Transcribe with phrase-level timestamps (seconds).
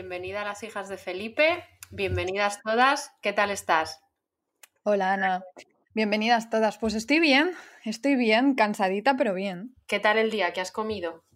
[0.00, 4.00] Bienvenida a las hijas de Felipe, bienvenidas todas, ¿qué tal estás?
[4.82, 5.44] Hola Ana,
[5.92, 6.78] bienvenidas todas.
[6.78, 7.50] Pues estoy bien,
[7.84, 9.74] estoy bien, cansadita, pero bien.
[9.86, 10.54] ¿Qué tal el día?
[10.54, 11.26] ¿Qué has comido?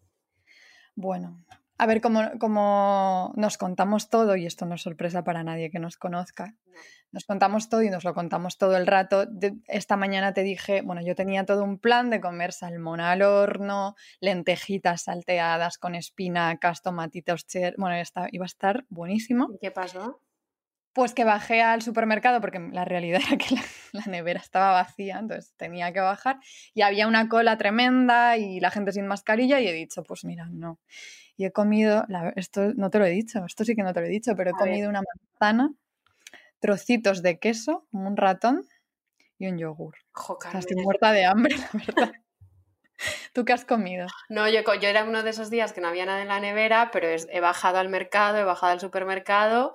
[0.94, 1.43] Bueno,
[1.76, 5.96] a ver, como, nos contamos todo, y esto no es sorpresa para nadie que nos
[5.96, 6.54] conozca,
[7.10, 9.26] nos contamos todo y nos lo contamos todo el rato.
[9.68, 13.94] esta mañana te dije, bueno, yo tenía todo un plan de comer salmón al horno,
[14.20, 17.96] lentejitas salteadas con espinacas, tomatitos, bueno,
[18.32, 19.48] iba a estar buenísimo.
[19.60, 20.20] ¿Qué pasó?
[20.92, 23.56] Pues que bajé al supermercado porque la realidad era que
[23.92, 26.38] la, nevera estaba vacía, entonces tenía que bajar
[26.72, 30.48] y había una cola tremenda y la gente sin mascarilla y he dicho, pues mira,
[30.50, 30.78] no.
[31.36, 32.06] Y he comido,
[32.36, 34.50] esto no te lo he dicho, esto sí que no te lo he dicho, pero
[34.50, 35.72] he comido una manzana,
[36.60, 38.66] trocitos de queso, un ratón
[39.38, 39.96] y un yogur.
[40.54, 42.12] estoy muerta de hambre, la verdad.
[43.32, 44.06] ¿Tú qué has comido?
[44.28, 46.90] No, yo, yo era uno de esos días que no había nada en la nevera,
[46.92, 49.74] pero he bajado al mercado, he bajado al supermercado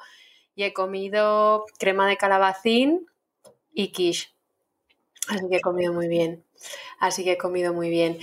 [0.55, 3.05] y he comido crema de calabacín
[3.73, 4.33] y quiche.
[5.27, 6.43] Así que he comido muy bien.
[6.99, 8.17] Así que he comido muy bien.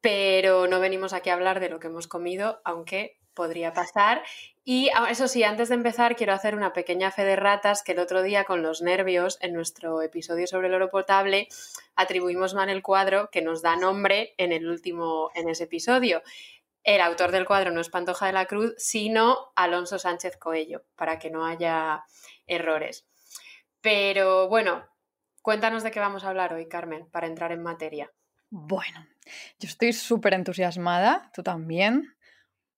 [0.00, 4.22] Pero no venimos aquí a hablar de lo que hemos comido, aunque podría pasar.
[4.64, 7.92] Y ah, eso sí, antes de empezar, quiero hacer una pequeña fe de ratas que
[7.92, 11.48] el otro día, con los nervios, en nuestro episodio sobre el oro potable,
[11.96, 16.22] atribuimos mal el cuadro que nos da nombre en el último, en ese episodio
[16.82, 21.18] el autor del cuadro no es Pantoja de la Cruz, sino Alonso Sánchez Coello, para
[21.18, 22.04] que no haya
[22.46, 23.06] errores.
[23.80, 24.86] Pero bueno,
[25.42, 28.10] cuéntanos de qué vamos a hablar hoy, Carmen, para entrar en materia.
[28.50, 29.06] Bueno,
[29.60, 32.12] yo estoy súper entusiasmada, tú también,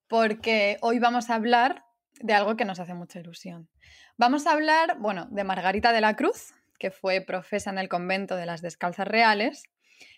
[0.06, 1.86] porque hoy vamos a hablar
[2.20, 3.70] de algo que nos hace mucha ilusión.
[4.18, 8.36] Vamos a hablar, bueno, de Margarita de la Cruz, que fue profesa en el convento
[8.36, 9.62] de las Descalzas Reales,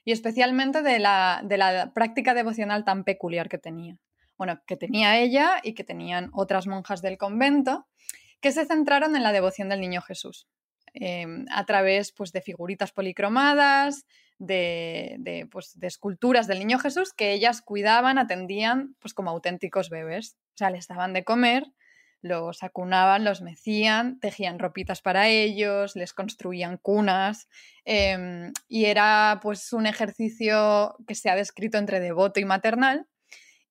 [0.04, 3.96] y especialmente de la, de la práctica devocional tan peculiar que tenía.
[4.36, 7.86] Bueno, que tenía ella y que tenían otras monjas del convento,
[8.40, 10.48] que se centraron en la devoción del Niño Jesús,
[10.94, 14.04] em, a través pues, de figuritas policromadas,
[14.38, 19.90] de, de, pues, de, esculturas del Niño Jesús que ellas cuidaban, atendían pues, como auténticos
[19.90, 20.36] bebés.
[20.54, 21.64] O sea, les daban de comer,
[22.24, 27.48] los acunaban, los mecían, tejían ropitas para ellos, les construían cunas
[27.84, 33.06] em, y era pues un ejercicio que se ha descrito entre devoto y maternal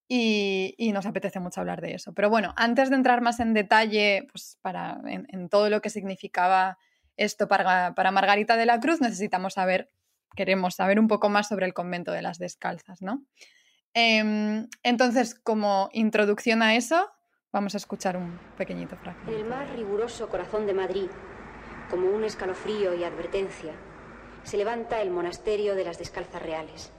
[0.08, 2.14] y, nos apetece mucho hablar de eso.
[2.14, 6.78] Pero bueno, antes de entrar más en detalle pues para, en, todo lo que significaba
[7.18, 9.90] esto para, para, Margarita de la Cruz, necesitamos saber,
[10.36, 13.24] queremos saber un poco más sobre el convento de las descalzas, ¿no?
[13.94, 17.12] Em, entonces, como introducción a eso,
[17.54, 19.32] Vamos a escuchar un pequeñito fragmento.
[19.32, 21.08] En el más riguroso corazón de Madrid,
[21.92, 23.74] como un escalofrío y advertencia,
[24.44, 26.92] se levanta el monasterio de las Descalzas Reales.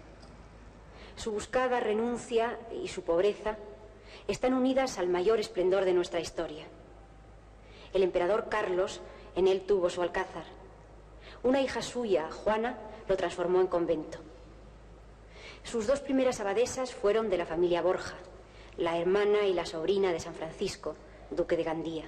[1.16, 3.56] Su buscada renuncia y su pobreza
[4.28, 6.66] están unidas al mayor esplendor de nuestra historia.
[7.92, 9.00] El emperador Carlos
[9.34, 10.44] en él tuvo su alcázar.
[11.42, 12.78] Una hija suya, Juana,
[13.08, 14.18] lo transformó en convento.
[15.62, 18.16] Sus dos primeras abadesas fueron de la familia Borja
[18.76, 20.94] la hermana y la sobrina de San Francisco,
[21.30, 22.04] duque de Gandía.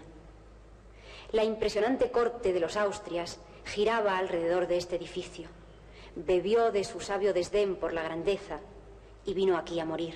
[1.32, 5.48] La impresionante corte de los Austrias giraba alrededor de este edificio.
[6.14, 8.60] Bebió de su sabio desdén por la grandeza
[9.24, 10.14] y vino aquí a morir.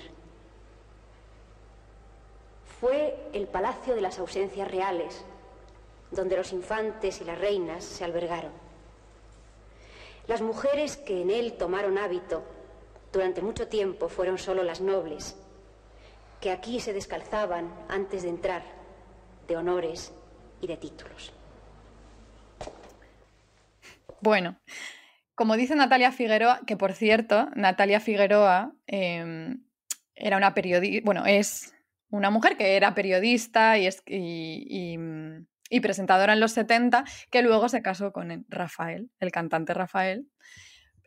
[2.79, 5.23] Fue el Palacio de las Ausencias Reales,
[6.09, 8.51] donde los infantes y las reinas se albergaron.
[10.27, 12.43] Las mujeres que en él tomaron hábito
[13.11, 15.37] durante mucho tiempo fueron solo las nobles,
[16.39, 18.63] que aquí se descalzaban antes de entrar,
[19.47, 20.13] de honores
[20.61, 21.33] y de títulos.
[24.21, 24.59] Bueno,
[25.35, 29.63] como dice Natalia Figueroa, que por cierto, Natalia Figueroa em,
[30.15, 31.73] era una periodista, bueno, es
[32.11, 34.97] una mujer que era periodista y, es, y,
[35.79, 40.27] presentadora en los 70, que luego se casó con Rafael, el cantante Rafael.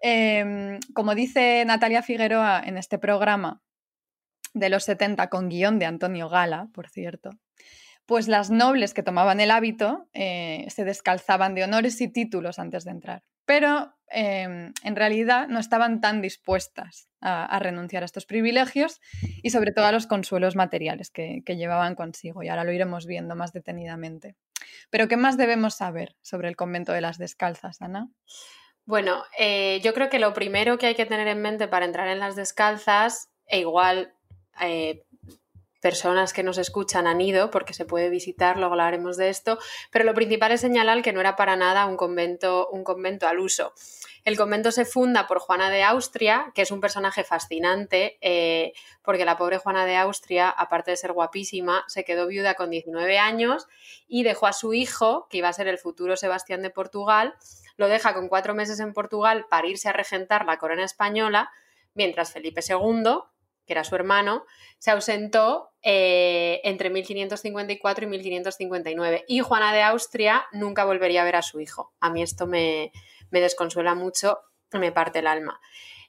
[0.01, 3.63] Em, como dice Natalia Figueroa en este programa,
[4.55, 7.31] de los 70 con guion de Antonio Gala, por cierto,
[8.07, 12.85] pues las nobles que tomaban el hábito eh, se descalzaban de honores y títulos antes
[12.85, 19.01] de entrar, pero em, en realidad no estaban tan dispuestas a, renunciar a estos privilegios
[19.43, 23.35] y sobre todo a los consuelos materiales que, llevaban consigo, y ahora lo iremos viendo
[23.35, 24.37] más detenidamente.
[24.91, 28.09] Pero ¿qué más debemos saber sobre el convento de las descalzas, Ana?
[28.85, 32.09] Bueno, eh, yo creo que lo primero que hay que tener en mente para entrar
[32.09, 34.15] en las descalzas, e igual
[34.61, 35.05] eh,
[35.85, 39.59] personas que nos escuchan han ido, porque se puede visitar, luego hablaremos de esto,
[39.91, 43.39] pero lo principal es señalar que no era para nada un convento, un convento al
[43.39, 43.75] uso.
[44.25, 48.73] El convento se funda por Juana de Austria, que es un personaje fascinante, eh,
[49.03, 53.19] porque la pobre Juana de Austria, aparte de ser guapísima, se quedó viuda con 19
[53.19, 53.67] años
[54.09, 57.35] y dejó a su hijo, que iba a ser el futuro Sebastián de Portugal,
[57.77, 61.51] lo deja con cuatro meses en Portugal para irse a regentar la corona española,
[61.93, 63.19] mientras Felipe II,
[63.67, 64.45] que era su hermano,
[64.79, 69.25] se ausentó eh, entre 1554 y 1559.
[69.29, 71.93] Y Juana de Austria nunca volvería a ver a su hijo.
[72.01, 72.93] A mí esto me,
[73.31, 74.39] me desconsuela mucho,
[74.73, 75.61] me parte el alma.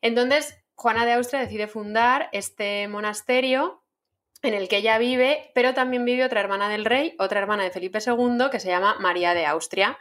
[0.01, 3.84] Entonces, Juana de Austria decide fundar este monasterio
[4.45, 7.71] en el que ella vive, pero también vive otra hermana del rey, otra hermana de
[7.71, 9.97] Felipe II, que se llama María de Austria.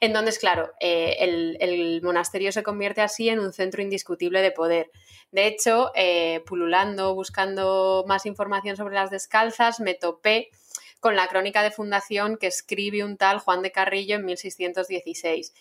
[0.00, 1.16] Entonces, claro, eh,
[1.60, 4.90] el, monasterio se convierte así en un centro indiscutible de poder.
[5.30, 10.50] De hecho, eh, pululando, buscando más información sobre las descalzas, me topé
[10.98, 15.54] con la crónica de fundación que escribe un tal Juan de Carrillo en 1616.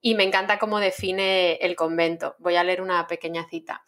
[0.00, 2.36] Y me encanta cómo define el convento.
[2.38, 3.82] Voy a leer una pequeña cita.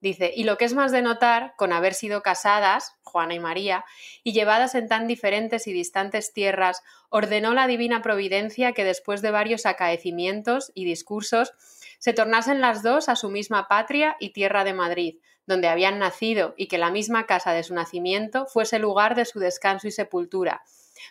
[0.00, 3.84] Dice, y lo que es más de notar, con haber sido casadas, Juana y María,
[4.22, 9.30] y llevadas en tan diferentes y distantes tierras, ordenó la divina providencia que después de
[9.30, 11.54] varios acaecimientos y discursos,
[11.98, 16.54] se tornasen las dos a su misma patria y tierra de Madrid, donde habían nacido,
[16.58, 20.62] y que la misma casa de su nacimiento fuese lugar de su descanso y sepultura,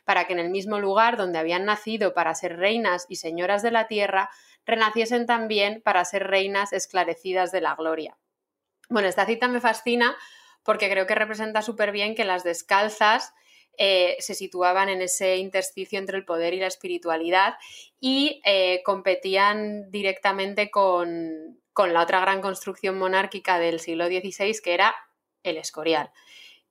[0.04, 3.72] para que en el mismo lugar donde habían nacido para ser reinas y señoras de
[3.72, 4.30] la tierra,
[4.64, 8.16] renaciesen también para ser reinas esclarecidas de la gloria.
[8.90, 10.16] Bueno, esta cita me fascina
[10.64, 13.34] porque creo que representa súper bien que las descalzas
[13.78, 17.56] eh, se situaban en ese intersticio entre el poder y la espiritualidad
[18.00, 24.96] y eh, competían directamente con, la otra gran construcción monárquica del siglo XVI, que era
[25.44, 26.12] el Escorial.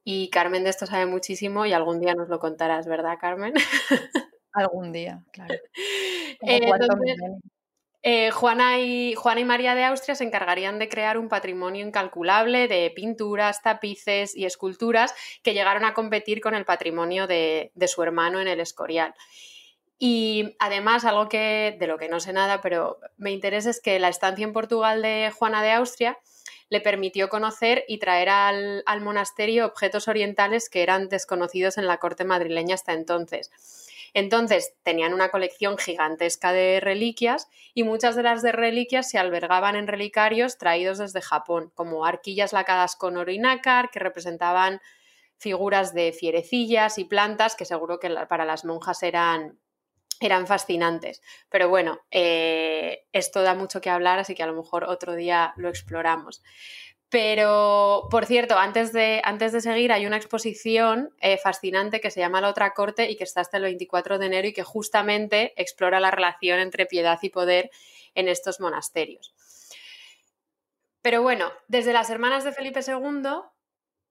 [0.03, 3.55] Y Carmen de esto sabe muchísimo y algún día nos lo contarás, ¿verdad, Carmen?
[4.53, 5.55] Algún día, claro.
[6.47, 6.61] Eh,
[8.35, 12.93] Juana, y, Juana y María de Austria se encargarían de crear un patrimonio incalculable de
[12.95, 18.49] pinturas, tapices y esculturas que llegaron a competir con el patrimonio de, su hermano en
[18.49, 19.15] el Escorial.
[19.99, 23.99] Y además, algo que de lo que no sé nada, pero me interesa es que
[23.99, 26.19] la estancia en Portugal de Juana de Austria
[26.69, 31.97] le permitió conocer y traer al, al monasterio objetos orientales que eran desconocidos en la
[31.99, 33.51] corte madrileña hasta entonces.
[34.15, 39.77] Entonces tenían una colección gigantesca de reliquias y muchas de las de reliquias se albergaban
[39.77, 44.81] en relicarios traídos desde Japón, como arquillas lacadas con oro y nácar que representaban
[45.37, 49.59] figuras de fierecillas y plantas que seguro que para las monjas eran,
[50.21, 51.23] eran fascinantes.
[51.51, 55.53] Pero bueno, eh, esto da mucho que hablar, así que a lo mejor otro día
[55.57, 56.43] lo exploramos.
[57.15, 62.19] Pero, por cierto, antes de, antes de seguir, hay una exposición eh, fascinante que se
[62.19, 65.53] llama La otra corte y que está hasta el 24 de enero y que justamente
[65.55, 67.71] explora la relación entre piedad y poder
[68.17, 69.33] en estos monasterios.
[71.03, 73.23] Pero bueno, desde las hermanas de Felipe II.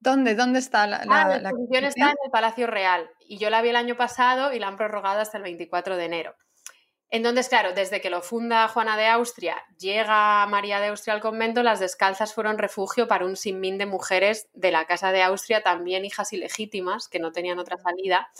[0.00, 0.34] ¿Dónde?
[0.34, 1.84] ¿Dónde está la, la, ah, exposición?
[1.84, 4.78] está en el Palacio Real y yo la vi el año pasado y la han
[4.78, 6.34] prorrogado hasta el 24 de enero.
[7.14, 11.62] Entonces, claro, desde que lo funda Juana de Austria, llega María de Austria al convento,
[11.62, 16.04] las descalzas fueron refugio para un sinmín de mujeres de la Casa de Austria, también
[16.04, 18.30] hijas ilegítimas, que no tenían otra salida.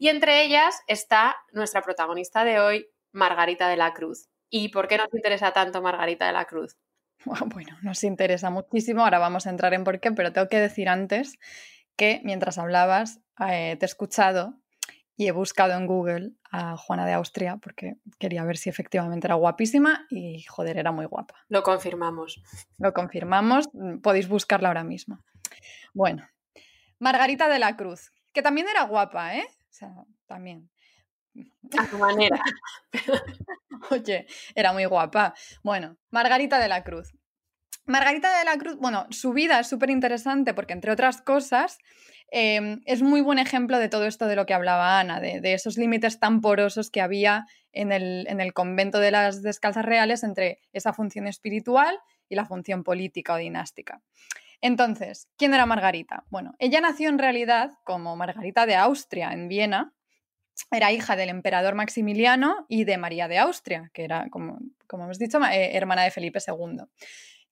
[0.00, 4.28] Y entre ellas está nuestra protagonista de hoy, Margarita de la Cruz.
[4.50, 6.76] ¿Y por qué nos interesa tanto Margarita de la Cruz?
[7.24, 10.88] Bueno, nos interesa muchísimo, ahora vamos a entrar en por qué, pero tengo que decir
[10.88, 11.38] antes
[11.94, 14.54] que mientras hablabas eh, te he escuchado
[15.18, 19.34] y he buscado en Google a Juana de Austria porque quería ver si efectivamente era
[19.34, 21.34] guapísima y joder, era muy guapa.
[21.48, 22.40] Lo confirmamos.
[22.78, 23.68] Lo confirmamos,
[24.00, 25.18] podéis buscarla ahora mismo.
[25.92, 26.28] Bueno,
[27.00, 29.44] Margarita de la Cruz, que también era guapa, ¿eh?
[29.50, 29.92] O sea,
[30.26, 30.70] también.
[31.76, 32.40] A tu manera.
[33.90, 35.34] Oye, era muy guapa.
[35.64, 37.12] Bueno, Margarita de la Cruz.
[37.86, 41.78] Margarita de la Cruz, bueno, su vida es súper interesante porque, entre otras cosas,
[42.30, 45.78] Em, es muy buen ejemplo de todo esto de lo que hablaba Ana, de, esos
[45.78, 51.26] límites tan porosos que había en el, convento de las descalzas reales entre esa función
[51.26, 54.02] espiritual y la función política o dinástica.
[54.60, 56.24] Entonces, ¿quién era Margarita?
[56.28, 59.94] Bueno, ella nació en realidad como Margarita de Austria en Viena,
[60.70, 64.58] era hija del emperador Maximiliano y de María de Austria, que era, como,
[64.92, 66.82] hemos dicho, eh, hermana de Felipe II.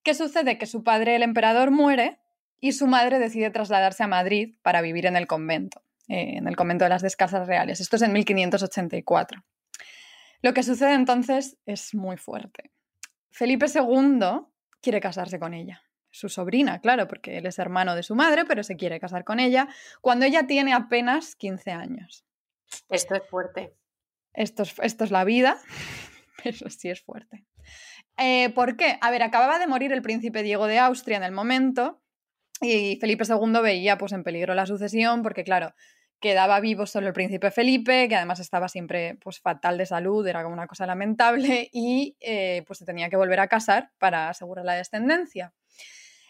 [0.03, 0.57] ¿Qué sucede?
[0.57, 2.19] Que su padre, el emperador, muere
[2.59, 6.55] y su madre decide trasladarse a Madrid para vivir en el convento, eh, en el
[6.55, 7.79] convento de las Descalzas Reales.
[7.79, 9.43] Esto es en 1584.
[10.41, 12.71] Lo que sucede entonces es muy fuerte.
[13.31, 14.47] Felipe II
[14.81, 15.83] quiere casarse con ella.
[16.09, 19.39] su sobrina, claro, porque él es hermano de su madre, pero se quiere casar con
[19.39, 19.67] ella,
[20.01, 22.25] cuando ella tiene apenas 15 años.
[22.89, 23.75] Esto es fuerte.
[24.33, 25.59] Esto es, esto es la vida,
[26.43, 27.45] pero sí es fuerte.
[28.17, 28.97] Eh, ¿Por qué?
[29.01, 32.01] A ver, acababa de morir el príncipe Diego de Austria en el momento
[32.61, 35.73] y Felipe II veía pues, en peligro la sucesión porque, claro,
[36.19, 40.43] quedaba vivo solo el príncipe Felipe, que además estaba siempre pues, fatal de salud, era
[40.43, 44.65] como una cosa lamentable, y eh, pues se tenía que volver a casar para asegurar
[44.65, 45.53] la descendencia.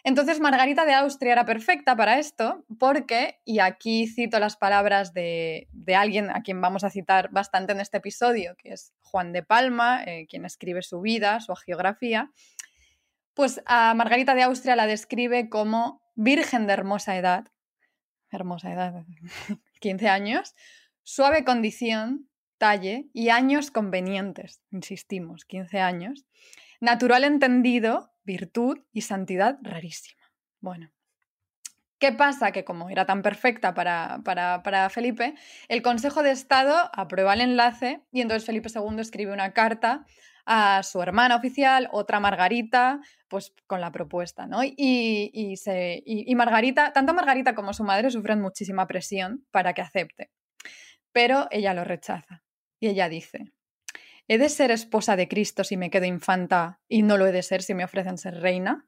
[0.03, 5.67] Entonces Margarita de Austria era perfecta para esto porque, y aquí cito las palabras de,
[5.97, 10.03] alguien a quien vamos a citar bastante en este episodio, que es Juan de Palma,
[10.05, 12.31] eh, quien escribe su vida, su geografía,
[13.33, 17.47] pues a Margarita de Austria la describe como virgen de hermosa edad,
[18.29, 19.05] hermosa edad,
[19.79, 20.55] 15 años,
[21.03, 26.25] suave condición, talle y años convenientes, insistimos, 15 años,
[26.81, 30.23] natural entendido, virtud y santidad rarísima.
[30.59, 30.91] Bueno,
[31.99, 32.51] ¿Qué pasa?
[32.51, 35.33] Que como era tan perfecta para, para, Felipe,
[35.67, 40.05] el Consejo de Estado aprueba el enlace y entonces Felipe II escribe una carta
[40.47, 44.63] a su hermana oficial, otra Margarita, pues con la propuesta, ¿no?
[44.63, 49.81] Y, y, se, y, Margarita, tanto Margarita como su madre sufren muchísima presión para que
[49.81, 50.31] acepte,
[51.11, 52.43] pero ella lo rechaza
[52.79, 53.51] y ella dice,
[54.29, 57.43] ¿He de ser esposa de Cristo si me quedo infanta y no lo he de
[57.43, 58.87] ser si me ofrecen ser reina?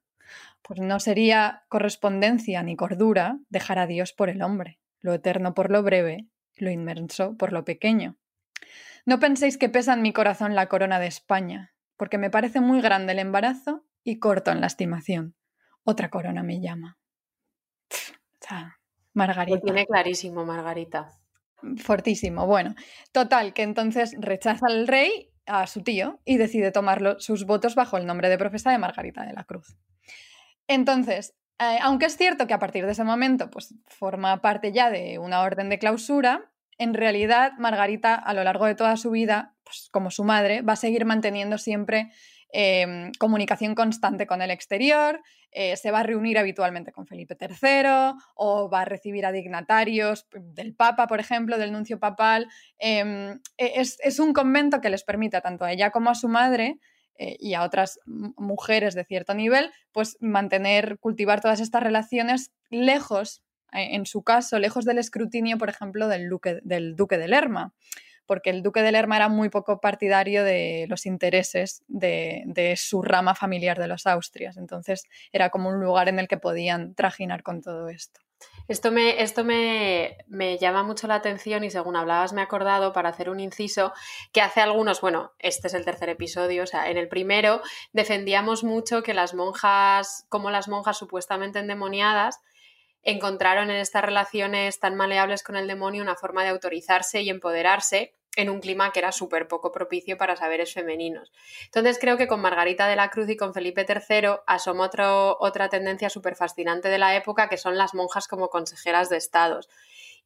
[0.61, 5.71] Pues no sería correspondencia ni cordura dejar a Dios por el hombre, lo eterno por
[5.71, 8.17] lo breve, lo inmenso por lo pequeño.
[9.09, 12.79] No penséis que pesa en mi corazón la corona de España, porque me parece muy
[12.79, 15.35] grande el embarazo y corto en la estimación.
[15.83, 16.99] Otra corona me llama.
[19.13, 19.55] Margarita.
[19.57, 21.09] Lo tiene clarísimo, Margarita.
[21.77, 22.45] Fortísimo.
[22.45, 22.75] Bueno,
[23.11, 27.97] total, que entonces rechaza al rey, a su tío, y decide tomar sus votos bajo
[27.97, 29.75] el nombre de profesa de Margarita de la Cruz.
[30.67, 34.91] Entonces, eh, aunque es cierto que a partir de ese momento pues, forma parte ya
[34.91, 39.55] de una orden de clausura, en realidad Margarita a lo largo de toda su vida,
[39.63, 42.09] pues, como su madre, va a seguir manteniendo siempre
[42.51, 45.21] Em, comunicación constante con el exterior,
[45.51, 50.25] eh, se va a reunir habitualmente con Felipe III o va a recibir a dignatarios
[50.33, 52.47] del Papa, por ejemplo, del nuncio papal.
[52.79, 56.79] Em, e, es, un convento que les permite tanto a ella como a su madre
[57.19, 63.43] eh, y a otras mujeres de cierto nivel, pues mantener, cultivar todas estas relaciones lejos,
[63.71, 67.73] en su caso, lejos del escrutinio, por ejemplo, del duque, del duque de Lerma
[68.29, 73.33] porque el duque de Lerma era muy poco partidario de los intereses de, su rama
[73.33, 74.55] familiar de los Austrias.
[74.55, 78.21] Entonces era como un lugar en el que podían trajinar con todo esto.
[78.67, 82.93] Esto, me, esto me, me, llama mucho la atención y según hablabas me he acordado
[82.93, 83.93] para hacer un inciso
[84.31, 88.63] que hace algunos, bueno, este es el tercer episodio, o sea, en el primero defendíamos
[88.63, 92.39] mucho que las monjas, como las monjas supuestamente endemoniadas,
[93.03, 98.15] encontraron en estas relaciones tan maleables con el demonio una forma de autorizarse y empoderarse
[98.35, 101.31] en un clima que era súper poco propicio para saberes femeninos.
[101.65, 104.89] Entonces creo que con Margarita de la Cruz y con Felipe III asoma
[105.39, 109.69] otra tendencia súper fascinante de la época, que son las monjas como consejeras de estados.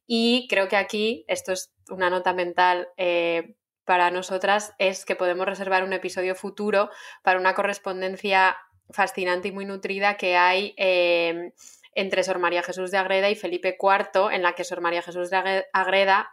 [0.06, 5.46] Y creo que aquí, esto es una nota mental eh, para nosotras, es que podemos
[5.46, 6.90] reservar un episodio futuro
[7.22, 8.56] para una correspondencia
[8.90, 11.52] fascinante y muy nutrida que hay eh,
[11.94, 15.30] entre Sor María Jesús de Agreda y Felipe IV, en la que Sor María Jesús
[15.30, 16.30] de Agreda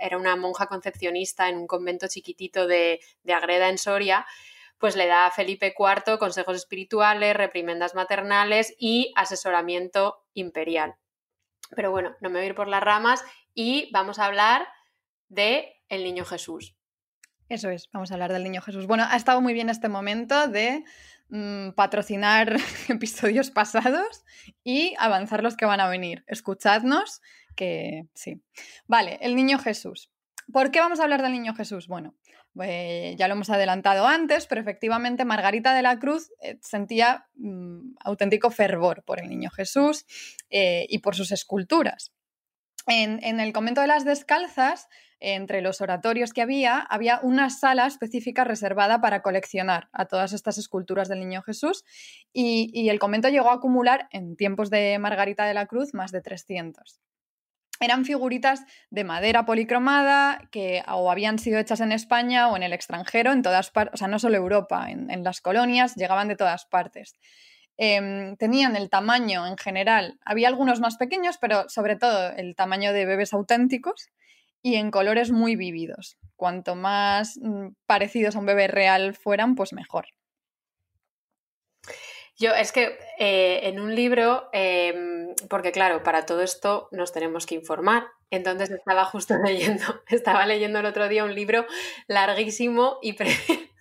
[0.00, 4.26] era una monja concepcionista en un convento chiquitito de, Agreda en Soria,
[4.78, 10.96] pues le da a Felipe IV consejos espirituales, reprimendas maternales y asesoramiento imperial.
[11.74, 14.66] Pero bueno, no me voy a ir por las ramas y vamos a hablar
[15.28, 16.74] de el niño Jesús.
[17.48, 18.86] Eso es, vamos a hablar del niño Jesús.
[18.86, 20.82] Bueno, ha estado muy bien este momento de
[21.36, 22.56] Mm, patrocinar
[22.88, 24.22] episodios pasados
[24.62, 26.22] y avanzar los que van a venir.
[26.28, 27.22] Escuchadnos,
[27.56, 28.40] que sí.
[28.86, 30.12] Vale, el niño Jesús.
[30.52, 31.88] ¿Por qué vamos a hablar del niño Jesús?
[31.88, 32.14] Bueno,
[32.62, 37.96] eh, ya lo hemos adelantado antes, pero efectivamente Margarita de la Cruz eh, sentía mm,
[38.04, 40.06] auténtico fervor por el niño Jesús
[40.50, 42.12] eh, y por sus esculturas.
[42.86, 44.88] En, el convento de las descalzas,
[45.24, 50.58] entre los oratorios que había, había una sala específica reservada para coleccionar a todas estas
[50.58, 51.84] esculturas del Niño Jesús
[52.32, 56.20] y, el convento llegó a acumular en tiempos de Margarita de la Cruz más de
[56.20, 57.00] 300
[57.80, 62.72] eran figuritas de madera policromada que o habían sido hechas en España o en el
[62.72, 66.66] extranjero, en todas partes, o sea, no solo Europa, en, las colonias llegaban de todas
[66.66, 67.14] partes.
[67.76, 72.92] Em, tenían el tamaño en general, había algunos más pequeños, pero sobre todo el tamaño
[72.92, 74.12] de bebés auténticos
[74.64, 76.16] y en colores muy vívidos.
[76.36, 80.06] Cuanto más mm, parecidos a un bebé real fueran, pues mejor.
[82.36, 87.44] Yo es que eh, en un libro, em, porque claro, para todo esto nos tenemos
[87.44, 88.06] que informar.
[88.30, 91.66] Entonces estaba justo leyendo, estaba leyendo el otro día un libro
[92.08, 93.14] larguísimo y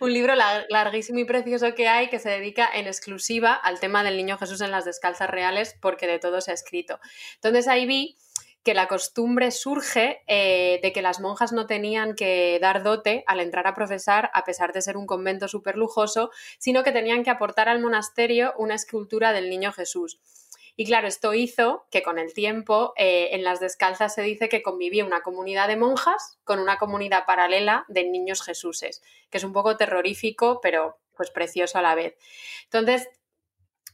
[0.00, 4.16] un libro larguísimo y precioso que hay que se dedica en exclusiva al tema del
[4.16, 6.98] niño Jesús en las descalzas reales, porque de todo se ha escrito.
[7.36, 8.18] Entonces ahí vi
[8.62, 13.40] que la costumbre surge eh, de que las monjas no tenían que dar dote al
[13.40, 17.30] entrar a profesar, a pesar de ser un convento súper lujoso, sino que tenían que
[17.30, 20.20] aportar al monasterio una escultura del niño Jesús.
[20.76, 24.62] Y claro, esto hizo que con el tiempo eh, en las descalzas se dice que
[24.62, 29.52] convivía una comunidad de monjas con una comunidad paralela de niños Jesuses, que es un
[29.52, 32.16] poco terrorífico, pero pues precioso a la vez.
[32.64, 33.08] Entonces,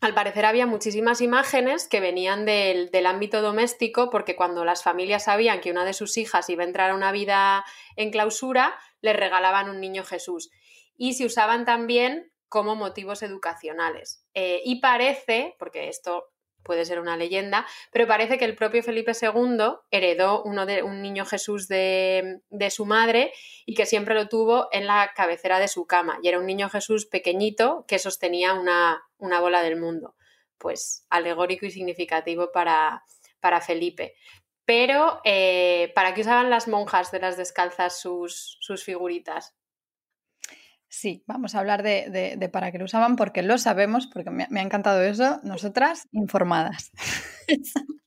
[0.00, 5.60] al parecer había muchísimas imágenes que venían del, ámbito doméstico porque cuando las familias sabían
[5.60, 7.64] que una de sus hijas iba a entrar a una vida
[7.96, 10.50] en clausura, le regalaban un niño Jesús.
[10.96, 14.24] Y se usaban también como motivos educacionales.
[14.34, 16.30] Eh, y parece, porque esto
[16.66, 21.00] puede ser una leyenda, pero parece que el propio Felipe II heredó uno de, un
[21.00, 23.32] niño Jesús de, su madre
[23.64, 26.18] y que siempre lo tuvo en la cabecera de su cama.
[26.22, 30.16] Y era un niño Jesús pequeñito que sostenía una, bola del mundo.
[30.58, 33.04] Pues alegórico y significativo para,
[33.40, 34.14] para Felipe.
[34.64, 39.54] Pero, eh, ¿para qué usaban las monjas de las descalzas sus, sus figuritas?
[40.88, 44.62] Sí, vamos a hablar de, para qué lo usaban porque lo sabemos, porque me, ha
[44.62, 45.40] encantado eso.
[45.42, 46.90] Nosotras informadas.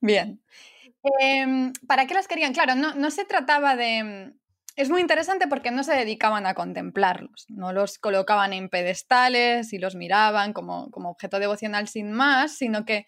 [0.00, 0.42] Bien.
[1.20, 2.52] Em, ¿Para qué las querían?
[2.52, 4.34] Claro, no, se trataba de...
[4.74, 9.78] Es muy interesante porque no se dedicaban a contemplarlos, no los colocaban en pedestales y
[9.78, 13.06] los miraban como, como objeto devocional sin más, sino que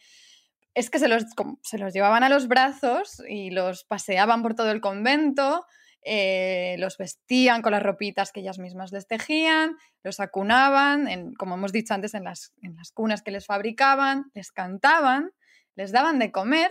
[0.74, 1.24] es que se los,
[1.62, 5.64] se los llevaban a los brazos y los paseaban por todo el convento,
[6.02, 11.54] eh, los vestían con las ropitas que ellas mismas les tejían, los acunaban, en, como
[11.54, 15.30] hemos dicho antes, en las, en las cunas que les fabricaban, les cantaban,
[15.76, 16.70] les daban de comer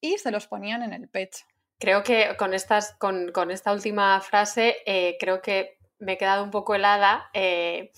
[0.00, 1.44] y se los ponían en el pecho.
[1.82, 7.28] Creo que con, esta última frase, eh, creo que me he quedado un poco helada
[7.34, 7.90] eh,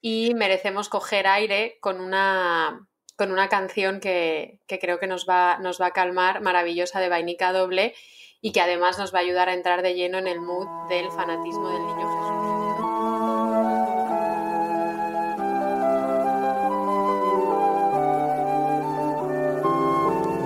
[0.00, 5.78] y merecemos coger aire con una, con una canción que, creo que nos va, nos
[5.78, 7.94] va a calmar, maravillosa de Vainica Doble
[8.40, 11.10] y que además nos va a ayudar a entrar de lleno en el mood del
[11.10, 12.08] fanatismo del niño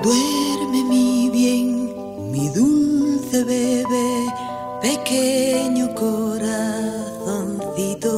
[0.02, 0.39] Jesús.
[3.44, 4.26] Bebé,
[4.82, 8.10] pequeño corazoncito.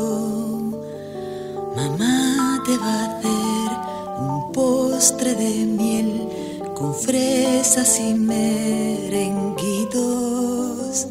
[1.77, 3.71] Mamá te va a hacer
[4.21, 6.29] un postre de miel
[6.75, 11.07] con fresas y merenguitos,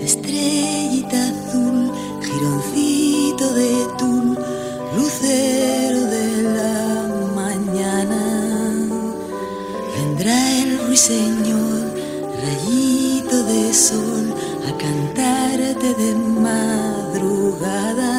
[0.00, 4.38] estrellita azul, gironcito de tul,
[4.96, 6.78] lucero de la
[7.34, 8.22] mañana.
[9.96, 11.59] Vendrá el ruiseñor,
[13.50, 14.26] de sol,
[14.68, 16.14] a cantarte de
[16.46, 18.12] madrugada.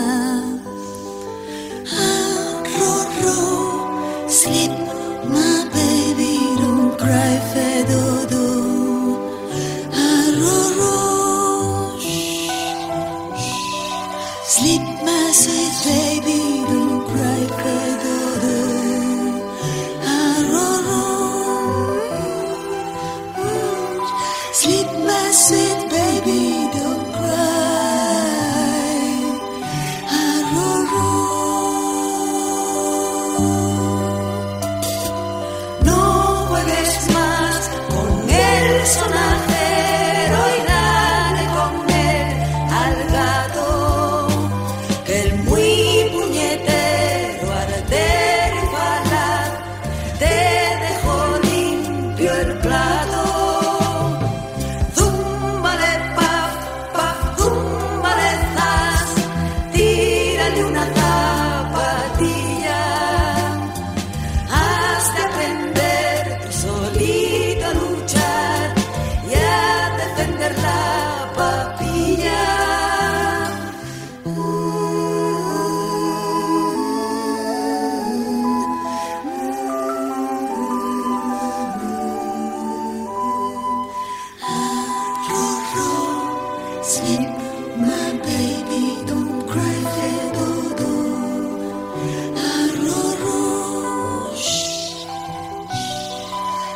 [1.90, 4.74] Ah, ro, ro, sleep
[7.02, 8.41] cry fedodo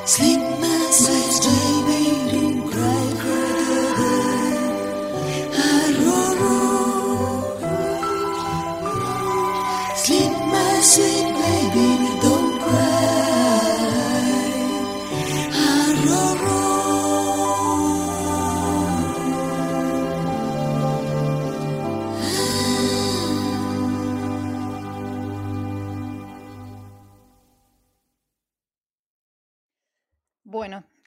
[0.06, 0.55] Sleep.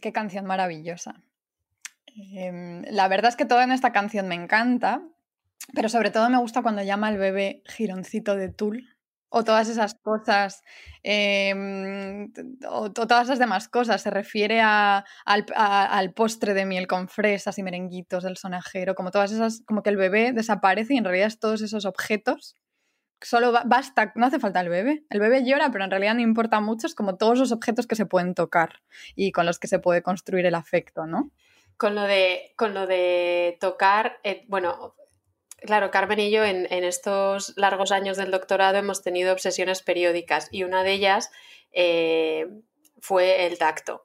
[0.09, 1.23] Qué canción maravillosa.
[2.35, 5.03] Em, la verdad es que todo en esta canción me encanta,
[5.75, 8.89] pero sobre todo me gusta cuando llama al bebé gironcito de tul.
[9.31, 10.63] O todas esas cosas,
[11.03, 12.33] em,
[12.67, 14.01] o, todas esas demás cosas.
[14.01, 19.63] Se refiere al, postre de miel con fresas y merenguitos del sonajero, como todas esas,
[19.67, 22.57] como que el bebé desaparece y en realidad es todos esos objetos
[23.21, 25.05] solo basta, no hace falta el bebé.
[25.11, 27.97] El bebé llora, pero en realidad no importa mucho, es como todos los objetos que
[27.97, 28.81] se pueden tocar
[29.15, 31.31] y con los que se puede construir el afecto, ¿no?
[31.77, 34.95] Con lo de, con lo de tocar, eh, bueno,
[35.63, 40.65] claro, Carmen y yo en, estos largos años del doctorado hemos tenido obsesiones periódicas y
[40.65, 41.31] una de ellas
[41.73, 42.47] eh,
[43.01, 44.05] fue el tacto.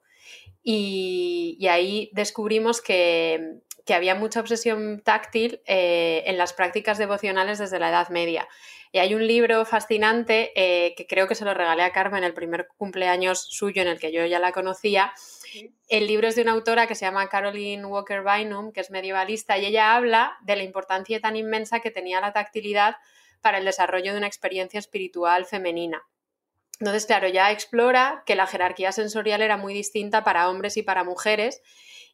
[0.62, 7.90] Y, ahí descubrimos que, había mucha obsesión táctil eh, en las prácticas devocionales desde la
[7.90, 8.48] Edad Media.
[8.94, 12.32] Y hay un libro fascinante eh, que creo que se lo regalé a Carmen el
[12.32, 15.12] primer cumpleaños suyo en el que yo ya la conocía.
[15.88, 19.58] El libro es de una autora que se llama Caroline Walker Bynum, que es medievalista,
[19.58, 22.94] y ella habla de la importancia tan inmensa que tenía la tactilidad
[23.40, 26.04] para el desarrollo de una experiencia espiritual femenina.
[26.78, 31.02] Entonces, claro, ya explora que la jerarquía sensorial era muy distinta para hombres y para
[31.02, 31.62] mujeres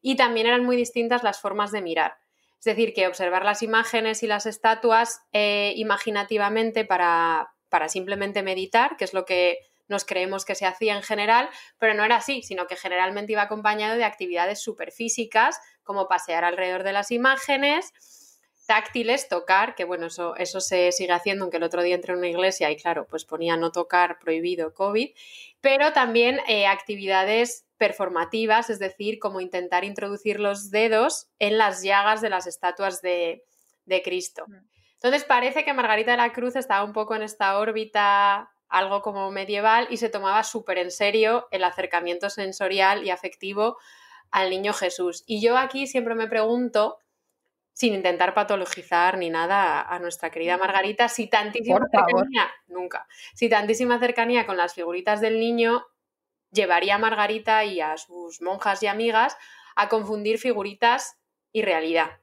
[0.00, 2.14] y también eran muy distintas las formas de mirar.
[2.60, 8.98] Es decir, que observar las imágenes y las estatuas eh, imaginativamente para, para simplemente meditar,
[8.98, 12.42] que es lo que nos creemos que se hacía en general, pero no era así,
[12.42, 17.92] sino que generalmente iba acompañado de actividades superfísicas, como pasear alrededor de las imágenes,
[18.66, 22.18] táctiles, tocar, que bueno, eso, eso se sigue haciendo, aunque el otro día entré en
[22.18, 25.10] una iglesia y claro, pues ponía no tocar, prohibido COVID,
[25.60, 32.20] pero también eh, actividades performativas, es decir, como intentar introducir los dedos en las llagas
[32.20, 33.42] de las estatuas de,
[34.04, 34.44] Cristo.
[34.46, 34.68] Mm.
[34.96, 39.30] Entonces parece que Margarita de la Cruz estaba un poco en esta órbita algo como
[39.30, 43.78] medieval y se tomaba súper en serio el acercamiento sensorial y afectivo
[44.30, 45.24] al niño Jesús.
[45.26, 46.98] Y yo aquí siempre me pregunto,
[47.72, 50.60] sin intentar patologizar ni nada a, nuestra querida mm.
[50.60, 55.86] Margarita, si tantísima cercanía, nunca, si tantísima cercanía con las figuritas del niño
[56.50, 59.36] llevaría a Margarita y a sus monjas y amigas
[59.76, 61.16] a confundir figuritas
[61.52, 62.20] y realidad.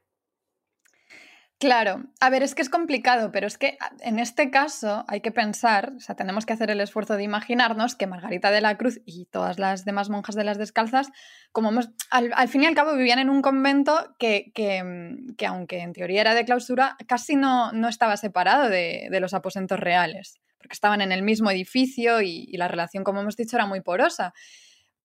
[1.60, 5.32] Claro, a ver, es que es complicado, pero es que en este caso hay que
[5.32, 9.00] pensar, o sea, tenemos que hacer el esfuerzo de imaginarnos que Margarita de la Cruz
[9.04, 11.10] y todas las demás monjas de las descalzas,
[11.50, 11.72] como
[12.10, 16.34] al, fin y al cabo vivían en un convento que, que, aunque en teoría era
[16.34, 20.38] de clausura, casi no, no estaba separado de, de los aposentos reales
[20.70, 24.32] estaban en el mismo edificio y, la relación, como hemos dicho, era muy porosa.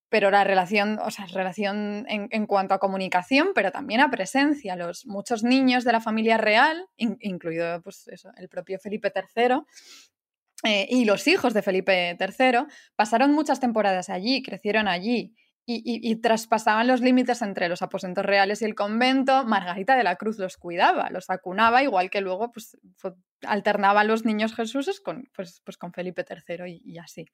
[0.09, 4.75] Pero la relación, o sea, relación en, cuanto a comunicación, pero también a presencia.
[4.75, 8.05] Los muchos niños de la familia real, incluido pues,
[8.37, 9.61] el propio Felipe III,
[10.65, 16.87] eh, y los hijos de Felipe III pasaron muchas temporadas allí, crecieron allí y, traspasaban
[16.87, 19.45] los límites entre los aposentos reales y el convento.
[19.45, 22.77] Margarita de la Cruz los cuidaba, los acunaba, igual que luego pues,
[23.43, 27.25] alternaba a los niños Jesús con, pues, pues con Felipe III y, así.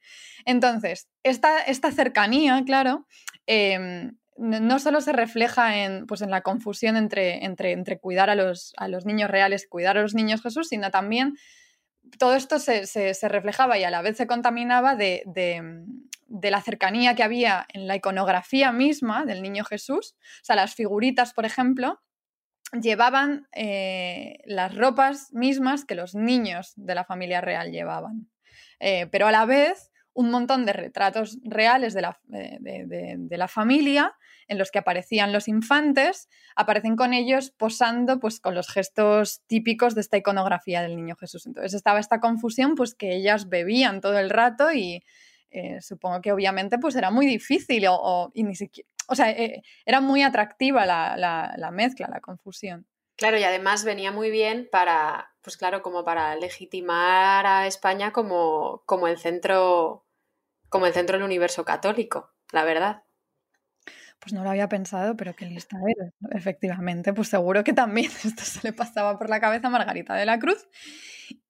[0.45, 3.07] Entonces, esta, esta cercanía, claro,
[3.47, 8.35] em, no solo se refleja en, pues en la confusión entre, entre, entre cuidar a
[8.35, 11.35] los, a los, niños reales y cuidar a los niños Jesús, sino también
[12.19, 15.23] todo esto se, se, reflejaba y a la vez se contaminaba de
[16.29, 20.15] la cercanía que había en la iconografía misma del niño Jesús.
[20.17, 21.99] O sea, las figuritas, por ejemplo,
[22.79, 28.29] llevaban eh, las ropas mismas que los niños de la familia real llevaban.
[28.79, 34.15] Eh, pero a la vez, un montón de retratos reales de la, de, la, familia
[34.47, 39.95] en los que aparecían los infantes, aparecen con ellos posando pues, con los gestos típicos
[39.95, 41.45] de esta iconografía del niño Jesús.
[41.45, 45.03] Entonces estaba esta confusión, pues que ellas bebían todo el rato y,
[45.51, 50.01] eh, supongo que obviamente pues era muy difícil o, ni siquiera, o sea, eh, era
[50.01, 52.85] muy atractiva la, mezcla, la confusión.
[53.15, 58.83] Claro, y además venía muy bien para, pues claro, como para legitimar a España como,
[58.85, 60.05] como el centro,
[60.69, 63.03] como el centro del universo católico, la verdad.
[64.19, 66.13] Pues no lo había pensado, pero qué lista eres.
[66.31, 70.25] Efectivamente, pues seguro que también esto se le pasaba por la cabeza a Margarita de
[70.25, 70.67] la Cruz.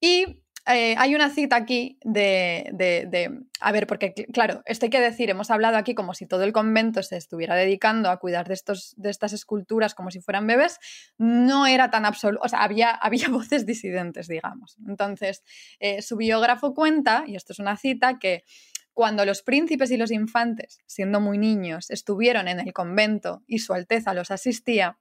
[0.00, 0.42] Y
[0.76, 5.50] eh, hay una cita aquí de, A ver, porque claro, esto hay que decir, hemos
[5.50, 9.10] hablado aquí como si todo el convento se estuviera dedicando a cuidar de, estos, de
[9.10, 10.78] estas esculturas como si fueran bebés,
[11.18, 14.76] no era tan absoluto, o sea, había, había voces disidentes, digamos.
[14.86, 15.42] Entonces,
[15.78, 18.44] eh, su biógrafo cuenta, y esto es una cita, que
[18.92, 23.72] cuando los príncipes y los infantes, siendo muy niños, estuvieron en el convento y su
[23.72, 24.98] Alteza los asistía,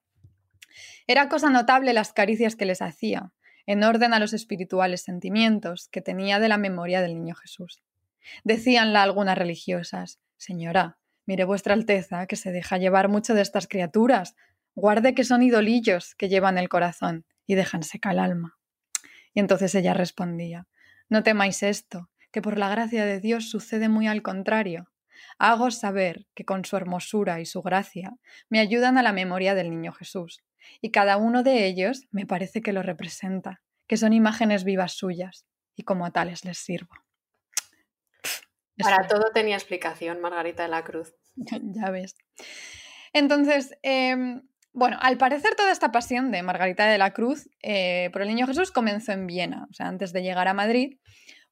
[1.07, 3.33] era cosa notable las caricias que les hacía,
[3.69, 7.83] en orden a los espirituales sentimientos que tenía de la memoria del niño Jesús.
[8.43, 14.35] Decíanla algunas religiosas, Señora, Mire vuestra Alteza, que se deja llevar mucho de estas criaturas.
[14.73, 18.57] Guarde que son idolillos que llevan el corazón y dejan seca el alma.
[19.35, 20.65] Y entonces ella respondía,
[21.07, 24.89] No temáis esto, que por la gracia de Dios sucede muy al contrario.
[25.37, 28.17] Hago saber que con su hermosura y su gracia
[28.49, 30.41] me ayudan a la memoria del niño Jesús,
[30.81, 35.45] y cada uno de ellos me parece que lo representa, que son imágenes vivas suyas,
[35.75, 36.93] y como a tales les sirvo.
[38.77, 41.13] Para todo tenía explicación, Margarita de la Cruz.
[41.35, 42.15] ya ves.
[43.13, 44.43] Entonces, em,
[44.73, 48.47] bueno, al parecer toda esta pasión de Margarita de la Cruz eh, por el Niño
[48.47, 50.99] Jesús comenzó en Viena, o sea, antes de llegar a Madrid,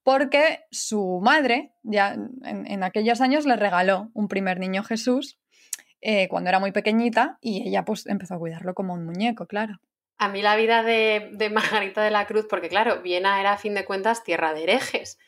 [0.03, 5.39] porque su madre ya en, aquellos años le regaló un primer Niño Jesús
[6.01, 9.79] eh, cuando era muy pequeñita y ella pues empezó a cuidarlo como un muñeco, claro.
[10.17, 13.57] A mí la vida de, de Margarita de la Cruz, porque claro, Viena era a
[13.57, 15.19] fin de cuentas tierra de herejes.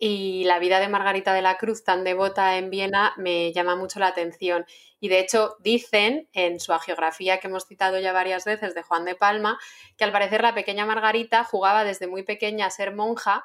[0.00, 3.98] Y la vida de Margarita de la Cruz, tan devota en Viena, me llama mucho
[3.98, 4.64] la atención.
[5.00, 9.04] Y de hecho dicen en su agiografía que hemos citado ya varias veces de Juan
[9.04, 9.58] de Palma,
[9.96, 13.44] que al parecer la pequeña Margarita jugaba desde muy pequeña a ser monja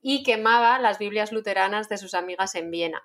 [0.00, 3.04] y quemaba las Biblias luteranas de sus amigas en Viena.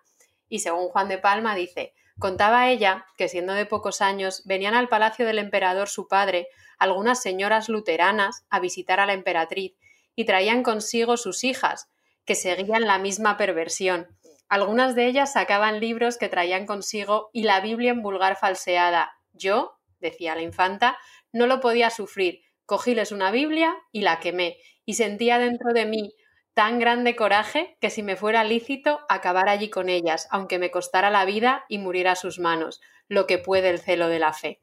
[0.49, 4.89] Y según Juan de Palma dice, contaba ella que siendo de pocos años venían al
[4.89, 9.73] palacio del emperador su padre algunas señoras luteranas a visitar a la emperatriz
[10.15, 11.89] y traían consigo sus hijas,
[12.25, 14.07] que seguían la misma perversión.
[14.49, 19.11] Algunas de ellas sacaban libros que traían consigo y la Biblia en vulgar falseada.
[19.33, 20.97] Yo, decía la infanta,
[21.31, 22.41] no lo podía sufrir.
[22.65, 26.13] Cogíles una Biblia y la quemé, y sentía dentro de mí
[26.57, 31.11] tan grande coraje que si me fuera lícito acabar allí con ellas, aunque me costara
[31.11, 34.59] la vida y muriera a sus manos, lo que puede el celo de la fe.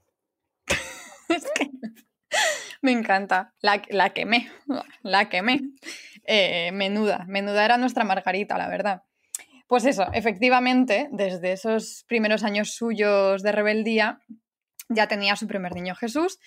[2.83, 4.51] me encanta, la, la quemé,
[5.05, 5.61] la quemé.
[6.25, 9.05] Eh, menuda, menuda era nuestra Margarita, la verdad.
[9.69, 14.19] Pues eso, efectivamente, desde esos primeros años suyos de rebeldía,
[14.89, 16.41] ya tenía su primer niño Jesús,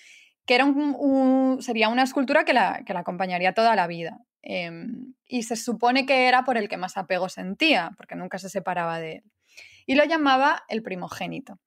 [0.44, 4.18] que era un, sería una escultura que la, que la, acompañaría toda la vida.
[4.42, 8.48] Em, y se supone que era por el que más apego sentía, porque nunca se
[8.48, 9.24] separaba de él.
[9.86, 11.58] Y lo llamaba el primogénito.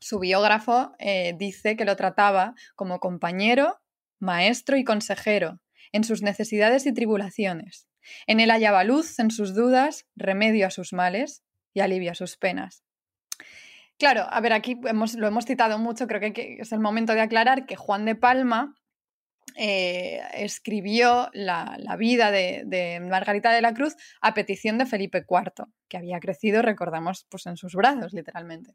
[0.00, 3.80] Su biógrafo eh, dice que lo trataba como compañero,
[4.18, 5.60] maestro y consejero,
[5.92, 7.88] en sus necesidades y tribulaciones.
[8.26, 12.36] En él hallaba luz en sus dudas, remedio a sus males y alivio a sus
[12.36, 12.84] penas.
[13.98, 17.64] Claro, a ver, aquí lo hemos citado mucho, creo que, es el momento de aclarar
[17.64, 18.74] que Juan de Palma
[19.56, 25.66] eh, escribió la, vida de, de, Margarita de la Cruz a petición de Felipe IV,
[25.88, 28.74] que había crecido, recordamos, pues en sus brazos, literalmente.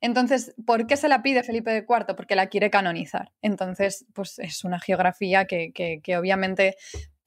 [0.00, 2.16] Entonces, ¿por qué se la pide Felipe IV?
[2.16, 3.32] Porque la quiere canonizar.
[3.42, 6.76] Entonces, pues es una geografía que, obviamente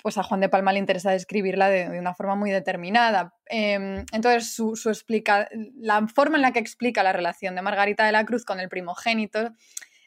[0.02, 3.36] pues a Juan de Palma le interesa describirla de, una forma muy determinada.
[3.46, 5.48] Em, entonces, su, explica,
[5.80, 8.68] la forma en la que explica la relación de Margarita de la Cruz con el
[8.68, 9.54] primogénito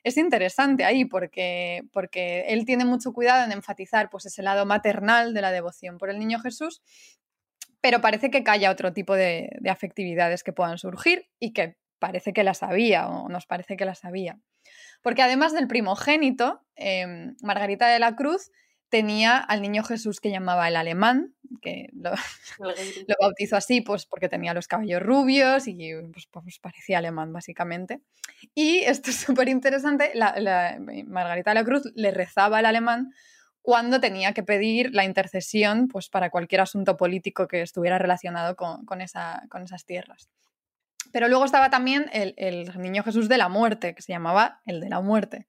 [0.07, 5.35] es interesante ahí porque, porque él tiene mucho cuidado en enfatizar pues, ese lado maternal
[5.35, 6.81] de la devoción por el niño Jesús,
[7.81, 12.33] pero parece que calla otro tipo de, de afectividades que puedan surgir y que parece
[12.33, 14.38] que la sabía o nos parece que la sabía.
[15.03, 18.53] Porque además del primogénito, em, Margarita de la Cruz
[18.88, 22.12] tenía al niño Jesús que llamaba el alemán, que lo,
[23.20, 28.01] bautizó así pues porque tenía los cabellos rubios y pues, pues parecía alemán básicamente.
[28.55, 30.12] Y esto es súper interesante,
[31.07, 33.11] Margarita de la Cruz le rezaba al alemán
[33.66, 39.01] cuando tenía que pedir la intercesión pues, para cualquier asunto político que estuviera relacionado con,
[39.01, 40.31] esa, con esas tierras.
[41.12, 44.88] Pero luego estaba también el, niño Jesús de la muerte, que se llamaba el de
[44.88, 45.49] la muerte,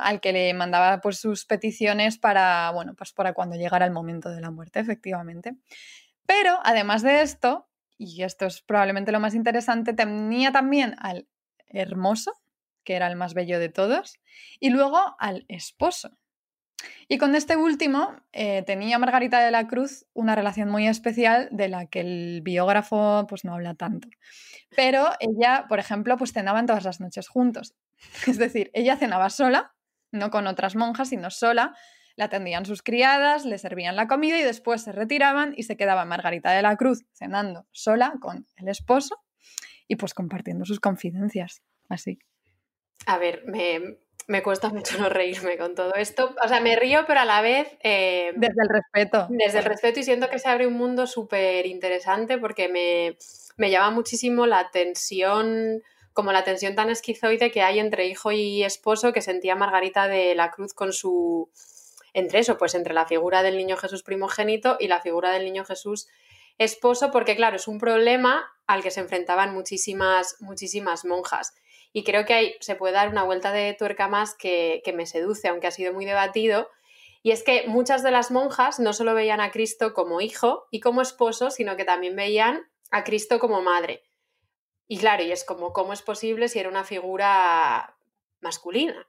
[0.00, 4.30] al que le mandaba pues, sus peticiones para, bueno, pues para cuando llegara el momento
[4.30, 5.56] de la muerte, efectivamente.
[6.26, 11.28] Pero además de esto, y esto es probablemente lo más interesante, tenía también al
[11.66, 12.32] hermoso,
[12.84, 14.18] que era el más bello de todos,
[14.60, 16.18] y luego al esposo,
[17.08, 21.68] y con este último eh, tenía Margarita de la Cruz una relación muy especial de
[21.68, 24.08] la que el biógrafo pues, no habla tanto.
[24.74, 27.74] Pero ella, por ejemplo, pues cenaban todas las noches juntos.
[28.26, 29.74] Es decir, ella cenaba sola,
[30.10, 31.74] no con otras monjas, sino sola.
[32.14, 36.04] La atendían sus criadas, le servían la comida y después se retiraban y se quedaba
[36.04, 39.22] Margarita de la Cruz cenando sola con el esposo
[39.88, 41.62] y pues compartiendo sus confidencias.
[41.88, 42.18] Así.
[43.06, 46.34] A ver, me, me cuesta mucho no reírme con todo esto.
[46.44, 47.68] O sea, me río, pero a la vez...
[47.82, 49.26] Eh, desde el respeto.
[49.30, 53.16] Desde el respeto y siento que se abre un mundo súper interesante porque me,
[53.56, 58.64] me llama muchísimo la tensión, como la tensión tan esquizoide que hay entre hijo y
[58.64, 61.50] esposo que sentía Margarita de la Cruz con su...
[62.14, 65.64] Entre eso, pues entre la figura del niño Jesús primogénito y la figura del niño
[65.64, 66.08] Jesús
[66.58, 71.54] esposo, porque claro, es un problema al que se enfrentaban muchísimas, muchísimas monjas.
[71.92, 75.06] Y creo que ahí se puede dar una vuelta de tuerca más que, que me
[75.06, 76.68] seduce, aunque ha sido muy debatido.
[77.22, 80.80] Y es que muchas de las monjas no solo veían a Cristo como hijo y
[80.80, 84.02] como esposo, sino que también veían a Cristo como madre.
[84.92, 87.96] Y claro, y es como, ¿cómo es posible si era una figura
[88.42, 89.08] masculina?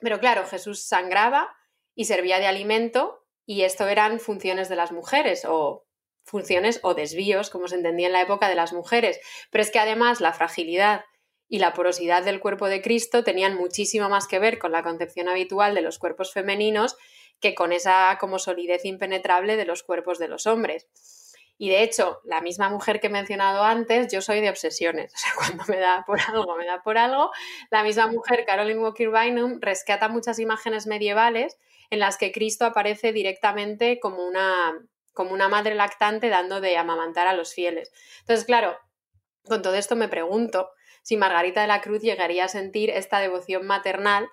[0.00, 1.54] Pero claro, Jesús sangraba
[1.94, 5.86] y servía de alimento y esto eran funciones de las mujeres o
[6.24, 9.20] funciones o desvíos, como se entendía en la época de las mujeres.
[9.50, 11.04] Pero es que además la fragilidad
[11.48, 15.28] y la porosidad del cuerpo de Cristo tenían muchísimo más que ver con la concepción
[15.28, 16.96] habitual de los cuerpos femeninos
[17.40, 20.88] que con esa como solidez impenetrable de los cuerpos de los hombres.
[21.62, 25.12] Y de hecho, la misma mujer que he mencionado antes, yo soy de obsesiones.
[25.14, 27.32] O sea, cuando me da por algo, me da por algo.
[27.70, 31.58] La misma mujer, Caroline Walker Bynum, rescata muchas imágenes medievales
[31.90, 34.72] en las que Cristo aparece directamente como una,
[35.12, 37.92] como una madre lactante dando de amamantar a los fieles.
[38.20, 38.78] Entonces, claro,
[39.44, 40.70] con todo esto me pregunto
[41.02, 44.30] si Margarita de la Cruz llegaría a sentir esta devoción maternal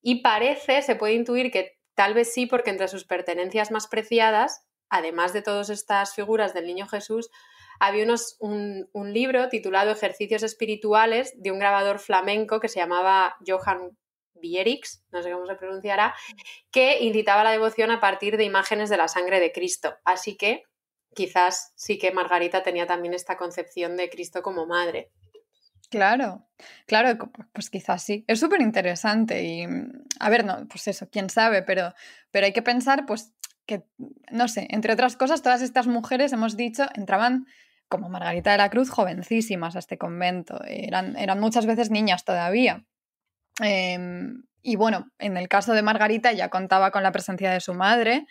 [0.00, 4.64] y parece, se puede intuir que tal vez sí, porque entre sus pertenencias más preciadas
[4.90, 7.30] además de todas estas figuras del Niño Jesús,
[7.78, 13.96] había unos, un, libro titulado Ejercicios Espirituales de un grabador flamenco que se llamaba Johann
[14.34, 16.14] Bierix, no sé cómo se pronunciará,
[16.70, 19.94] que incitaba la devoción a partir de imágenes de la sangre de Cristo.
[20.04, 20.64] Así que
[21.14, 25.10] quizás sí que Margarita tenía también esta concepción de Cristo como madre.
[25.90, 26.46] Claro,
[26.86, 27.18] claro,
[27.52, 28.24] pues quizás sí.
[28.28, 29.66] Es súper interesante y,
[30.20, 31.94] a ver, no, pues eso, quién sabe, pero,
[32.30, 33.32] pero hay que pensar, pues,
[33.70, 33.84] que,
[34.32, 37.46] no sé, entre otras cosas, todas estas mujeres, hemos dicho, entraban
[37.88, 40.60] como Margarita de la Cruz, jovencísimas a este convento.
[40.66, 42.84] Eran, eran muchas veces niñas todavía.
[43.62, 47.74] Em, y bueno, en el caso de Margarita ya contaba con la presencia de su
[47.74, 48.26] madre,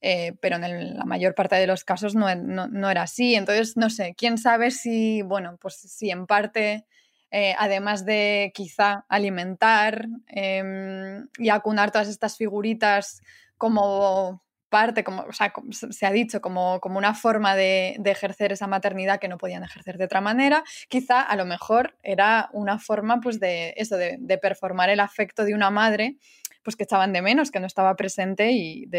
[0.00, 3.34] eh, pero en la mayor parte de los casos no, era así.
[3.34, 6.86] Entonces, no sé, quién sabe si, bueno, pues si en parte,
[7.32, 13.22] eh, además de quizá alimentar em, y acunar todas estas figuritas
[13.58, 14.43] como
[14.74, 19.20] parte, como, o sea, se ha dicho, como, como una forma de, ejercer esa maternidad
[19.20, 23.38] que no podían ejercer de otra manera, quizá a lo mejor era una forma pues
[23.38, 26.16] de eso, de, performar el afecto de una madre
[26.64, 28.90] pues que echaban de menos, que no estaba presente y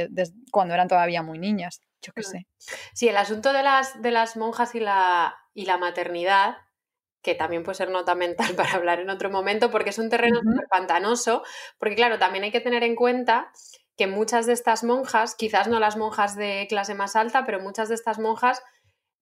[0.49, 2.31] cuando eran todavía muy niñas, yo qué mm.
[2.31, 2.47] sé.
[2.93, 6.55] Sí, el asunto de las, de las monjas y la, y la maternidad,
[7.21, 10.39] que también puede ser nota mental para hablar en otro momento, porque es un terreno
[10.39, 11.43] súper pantanoso,
[11.77, 13.51] porque claro, también hay que tener en cuenta
[13.97, 17.89] que muchas de estas monjas, quizás no las monjas de clase más alta, pero muchas
[17.89, 18.61] de estas monjas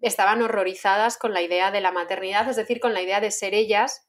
[0.01, 3.53] estaban horrorizadas con la idea de la maternidad, es decir, con la idea de ser
[3.53, 4.07] ellas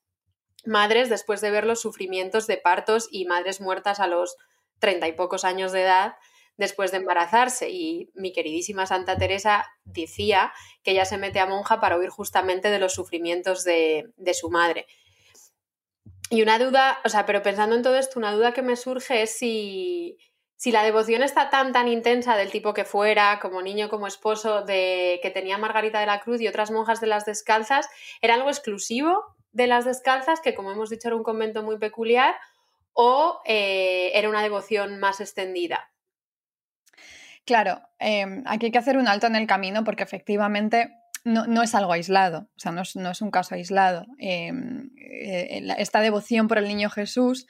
[0.65, 4.37] madres después de ver los sufrimientos de partos y madres muertas a los
[4.79, 6.15] treinta y pocos años de edad
[6.57, 7.69] después de embarazarse.
[7.71, 12.71] Y mi queridísima Santa Teresa decía que ella se mete a monja para huir justamente
[12.71, 14.87] de los sufrimientos de, de su madre.
[16.31, 19.23] Y una duda, o sea, pero pensando en todo esto, una duda que me surge
[19.23, 20.17] es si,
[20.57, 24.63] si la devoción está tan tan intensa del tipo que fuera, como niño, como esposo,
[24.63, 27.89] de que tenía Margarita de la Cruz y otras monjas de las descalzas,
[28.21, 32.35] era algo exclusivo de las descalzas, que como hemos dicho era un convento muy peculiar,
[32.93, 35.91] o eh, era una devoción más extendida.
[37.45, 41.75] Claro, em, aquí hay que hacer un alto en el camino porque efectivamente no, es
[41.75, 44.07] algo aislado, o sea, no es, un caso aislado.
[44.19, 47.47] Em, eh, esta devoción por el niño Jesús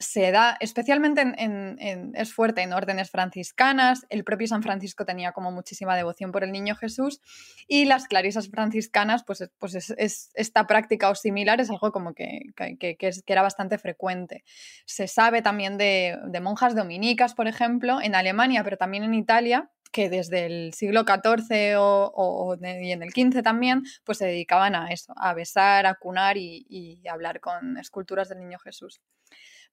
[0.00, 5.52] se da especialmente en, es fuerte en órdenes franciscanas, el propio San Francisco tenía como
[5.52, 7.20] muchísima devoción por el niño Jesús
[7.68, 12.40] y las clarisas franciscanas, pues, pues es, esta práctica o similar es algo como que,
[12.56, 14.42] que, era bastante frecuente.
[14.86, 20.08] Se sabe también de, monjas dominicas, por ejemplo, en Alemania, pero también en Italia, que
[20.08, 25.12] desde el siglo XIV o, y en el XV también, pues se dedicaban a eso,
[25.16, 29.02] a besar, a cunar y, y hablar con esculturas del niño Jesús.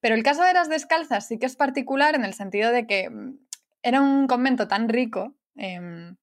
[0.00, 3.10] Pero el caso de las descalzas sí que es particular en el sentido de que
[3.10, 3.38] mm,
[3.82, 6.16] era un convento tan rico, em,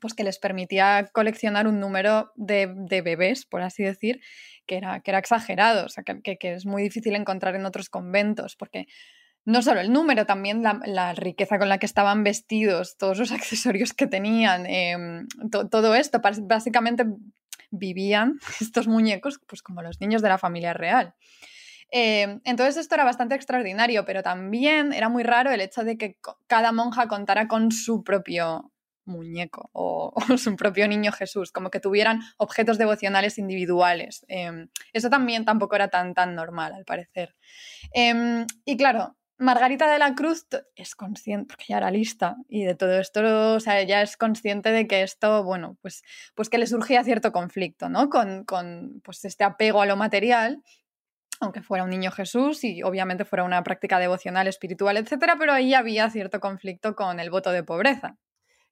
[0.00, 2.66] pues que les permitía coleccionar un número de,
[3.02, 4.20] bebés, por así decir,
[4.66, 8.56] que era, que era exagerado, o sea, que, es muy difícil encontrar en otros conventos,
[8.56, 8.86] porque
[9.46, 13.94] no solo el número, también la, riqueza con la que estaban vestidos, todos los accesorios
[13.94, 17.06] que tenían, em, todo esto, básicamente
[17.70, 21.14] vivían estos muñecos pues como los niños de la familia real.
[21.96, 26.18] Em, entonces esto era bastante extraordinario, pero también era muy raro el hecho de que
[26.48, 28.72] cada monja contara con su propio
[29.04, 34.24] muñeco o, su propio niño Jesús, como que tuvieran objetos devocionales individuales.
[34.26, 37.36] Em, eso también tampoco era tan, tan normal, al parecer.
[37.92, 42.74] Em, y claro, Margarita de la Cruz es consciente, porque ya era lista, y de
[42.74, 46.02] todo esto, o sea, ella es consciente de que esto, bueno, pues,
[46.34, 48.10] pues que le surgía cierto conflicto, ¿no?
[48.10, 50.60] Con, con pues este apego a lo material,
[51.44, 55.74] aunque fuera un niño Jesús y obviamente fuera una práctica devocional, espiritual, etcétera, pero ahí
[55.74, 58.16] había cierto conflicto con el voto de pobreza.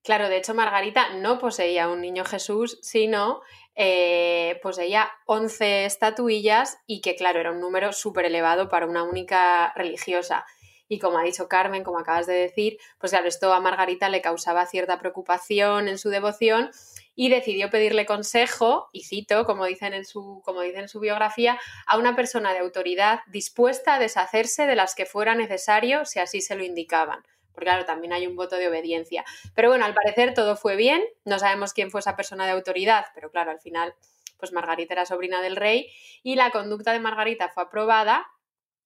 [0.03, 3.41] Claro, de hecho Margarita no poseía un niño Jesús, sino
[3.77, 9.73] eh, poseía 11 estatuillas y que claro, era un número súper elevado para una única
[9.77, 10.45] religiosa.
[10.89, 14.21] Y como ha dicho Carmen, como acabas de decir, pues claro, esto a Margarita le
[14.21, 16.71] causaba cierta preocupación en su devoción
[17.15, 21.59] y decidió pedirle consejo, y cito, como dicen en su, como dicen en su biografía,
[21.87, 26.41] a una persona de autoridad dispuesta a deshacerse de las que fuera necesario si así
[26.41, 29.25] se lo indicaban porque claro, también hay un voto de obediencia.
[29.55, 33.07] Pero bueno, al parecer todo fue bien, no sabemos quién fue esa persona de autoridad,
[33.15, 33.95] pero claro, al final,
[34.39, 35.91] pues Margarita era sobrina del rey
[36.23, 38.27] y la conducta de Margarita fue aprobada.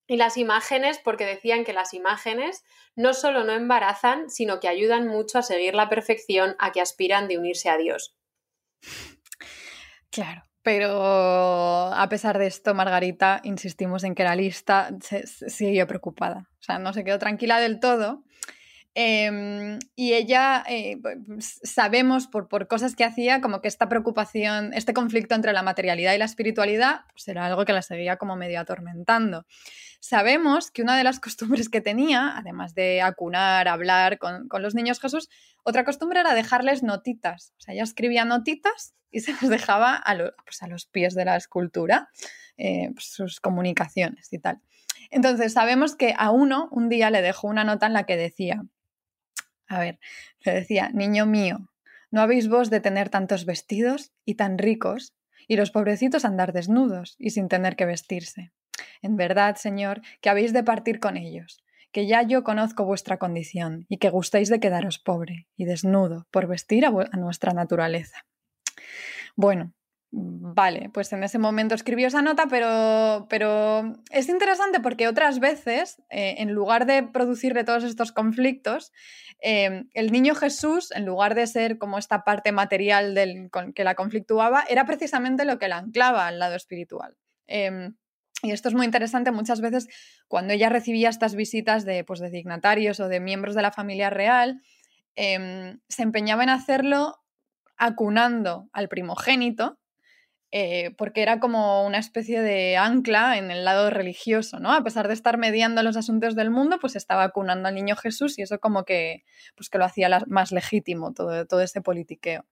[0.07, 2.63] Y las imágenes, porque decían que las imágenes
[2.95, 7.27] no solo no embarazan, sino que ayudan mucho a seguir la perfección a que aspiran
[7.27, 8.15] de unirse a Dios.
[10.09, 10.43] Claro.
[10.63, 14.89] Pero a pesar de esto, Margarita, insistimos en que la lista
[15.47, 16.49] siguió preocupada.
[16.59, 18.25] O sea, no se quedó tranquila del todo
[18.99, 20.97] Em, y ella, eh,
[21.39, 26.15] sabemos por, por, cosas que hacía, como que esta preocupación, este conflicto entre la materialidad
[26.15, 29.45] y la espiritualidad, pues era algo que la seguía como medio atormentando.
[29.99, 34.73] Sabemos que una de las costumbres que tenía, además de acunar, hablar con, con los
[34.73, 35.29] niños Jesús,
[35.61, 37.53] otra costumbre era dejarles notitas.
[37.59, 41.25] O sea, ella escribía notitas y se las dejaba a, pues a los pies de
[41.25, 42.09] la escultura,
[42.57, 44.59] eh, pues sus comunicaciones y tal.
[45.11, 48.63] Entonces, sabemos que a uno un día le dejó una nota en la que decía,
[49.67, 49.99] a ver,
[50.45, 51.69] le decía, niño mío,
[52.11, 55.13] ¿no habéis vos de tener tantos vestidos y tan ricos,
[55.47, 58.51] y los pobrecitos andar desnudos y sin tener que vestirse?
[59.01, 63.85] En verdad, Señor, que habéis de partir con ellos, que ya yo conozco vuestra condición
[63.89, 68.25] y que gustáis de quedaros pobre y desnudo por vestir a nuestra naturaleza.
[69.35, 69.73] Bueno,
[70.09, 76.01] Vale, pues en ese momento escribió esa nota, pero, pero es interesante porque otras veces,
[76.09, 78.93] eh, en lugar de producirle todos estos conflictos,
[79.41, 83.95] eh, el niño Jesús, en lugar de ser como esta parte material del, que la
[83.95, 87.17] conflictuaba, era precisamente lo que la anclaba al lado espiritual.
[87.45, 87.95] Em,
[88.43, 89.87] y esto es muy interesante muchas veces
[90.27, 94.09] cuando ella recibía estas visitas de, pues, de dignatarios o de miembros de la familia
[94.09, 94.61] real,
[95.15, 97.17] em, se empeñaba en hacerlo
[97.77, 99.77] acunando al primogénito,
[100.51, 104.71] eh, porque era como una especie de ancla en el lado religioso, ¿no?
[104.71, 108.39] A pesar de estar mediando los asuntos del mundo, pues estaba acunando al niño Jesús
[108.39, 109.23] y eso como que,
[109.55, 112.45] pues que lo hacía más legítimo todo, todo ese politiqueo.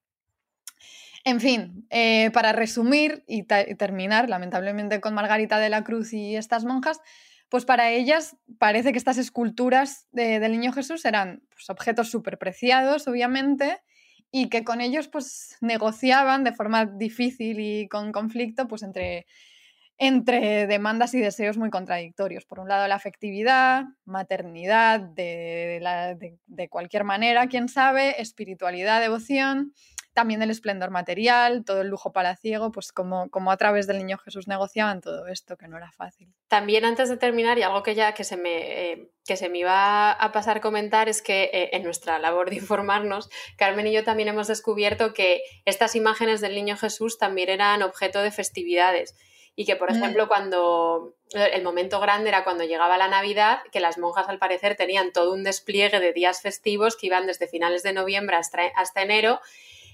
[1.26, 6.64] En fin, eh, para resumir y, terminar, lamentablemente, con Margarita de la Cruz y estas
[6.64, 7.00] monjas,
[7.48, 13.08] pues para ellas parece que estas esculturas del niño Jesús eran pues, objetos súper preciados,
[13.08, 13.80] obviamente,
[14.30, 19.26] y que con ellos pues negociaban de forma difícil y con conflicto pues entre,
[19.98, 22.44] entre demandas y deseos muy contradictorios.
[22.44, 29.72] Por un lado la afectividad, maternidad de, de cualquier manera, quién sabe, espiritualidad, devoción
[30.16, 34.16] también el esplendor material, todo el lujo palaciego, pues como, como a través del niño
[34.16, 36.32] Jesús negociaban todo esto, que no era fácil.
[36.48, 39.58] También antes de terminar, y algo que ya que se me, eh, que se me
[39.58, 43.92] iba a pasar a comentar, es que eh, en nuestra labor de informarnos, Carmen y
[43.92, 49.14] yo también hemos descubierto que estas imágenes del niño Jesús también eran objeto de festividades
[49.54, 49.96] y que, por mm.
[49.96, 54.76] ejemplo, cuando el momento grande era cuando llegaba la Navidad, que las monjas al parecer
[54.76, 59.02] tenían todo un despliegue de días festivos que iban desde finales de noviembre hasta, hasta
[59.02, 59.40] enero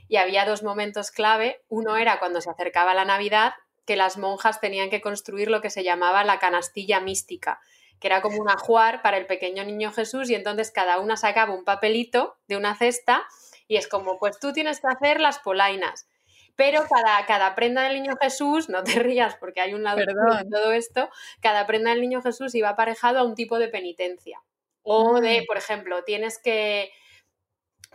[0.09, 1.63] y había dos momentos clave.
[1.69, 5.71] Uno era cuando se acercaba la Navidad, que las monjas tenían que construir lo que
[5.71, 7.61] se llamaba la canastilla mística,
[7.99, 11.55] que era como un ajuar para el pequeño niño Jesús y entonces cada una sacaba
[11.55, 13.25] un papelito de una cesta
[13.67, 16.09] y es como, pues tú tienes que hacer las polainas.
[16.55, 20.51] Pero cada, cada prenda del niño Jesús, no te rías porque hay un lado de
[20.51, 21.09] todo esto,
[21.41, 24.43] cada prenda del niño Jesús iba aparejado a un tipo de penitencia.
[24.83, 25.45] O de, mm.
[25.47, 26.91] por ejemplo, tienes que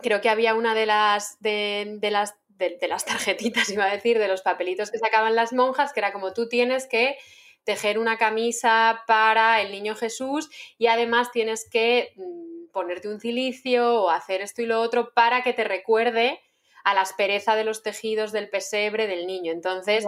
[0.02, 4.28] creo que había una de las, de, las, de, las tarjetitas, iba a decir, de
[4.28, 7.16] los papelitos que sacaban las monjas, que era como tú tienes que
[7.64, 14.02] tejer una camisa para el niño Jesús y además tienes que mm, ponerte un cilicio
[14.02, 16.40] o hacer esto y lo otro para que te recuerde
[16.84, 19.52] a la aspereza de los tejidos del pesebre del niño.
[19.52, 20.04] Entonces,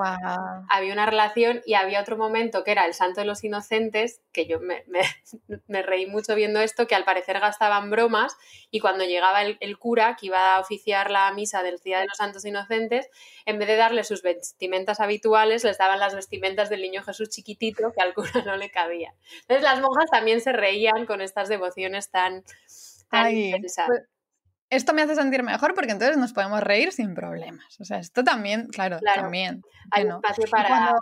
[0.70, 4.46] había una relación y había otro momento que era el Santo de los Inocentes, que
[4.46, 5.02] yo me, me-
[5.66, 8.36] me reí mucho viendo esto, que al parecer gastaban bromas
[8.70, 12.06] y cuando llegaba el, el cura que iba a oficiar la misa del Día de
[12.06, 13.08] los Santos Inocentes,
[13.46, 17.92] en vez de darle sus vestimentas habituales, les daban las vestimentas del niño Jesús chiquitito
[17.92, 19.14] que al cura no le cabía.
[19.42, 22.44] Entonces las monjas también se reían con estas devociones tan,
[23.10, 23.86] tan Ay, intensas.
[23.86, 24.02] pues,
[24.70, 27.78] esto me hace sentir mejor porque entonces nos podemos reír sin problemas.
[27.80, 29.22] O sea, esto también, claro, Claro.
[29.22, 29.62] también.
[29.90, 30.20] Hay bueno.
[30.22, 30.68] espacio para...
[30.68, 30.96] Cuando,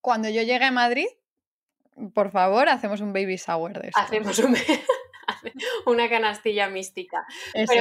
[0.00, 1.06] cuando yo llegue a Madrid,
[2.14, 4.00] por favor, hacemos un baby shower de esto.
[4.00, 4.56] Hacemos un-
[5.86, 7.26] una canastilla mística.
[7.54, 7.72] Eso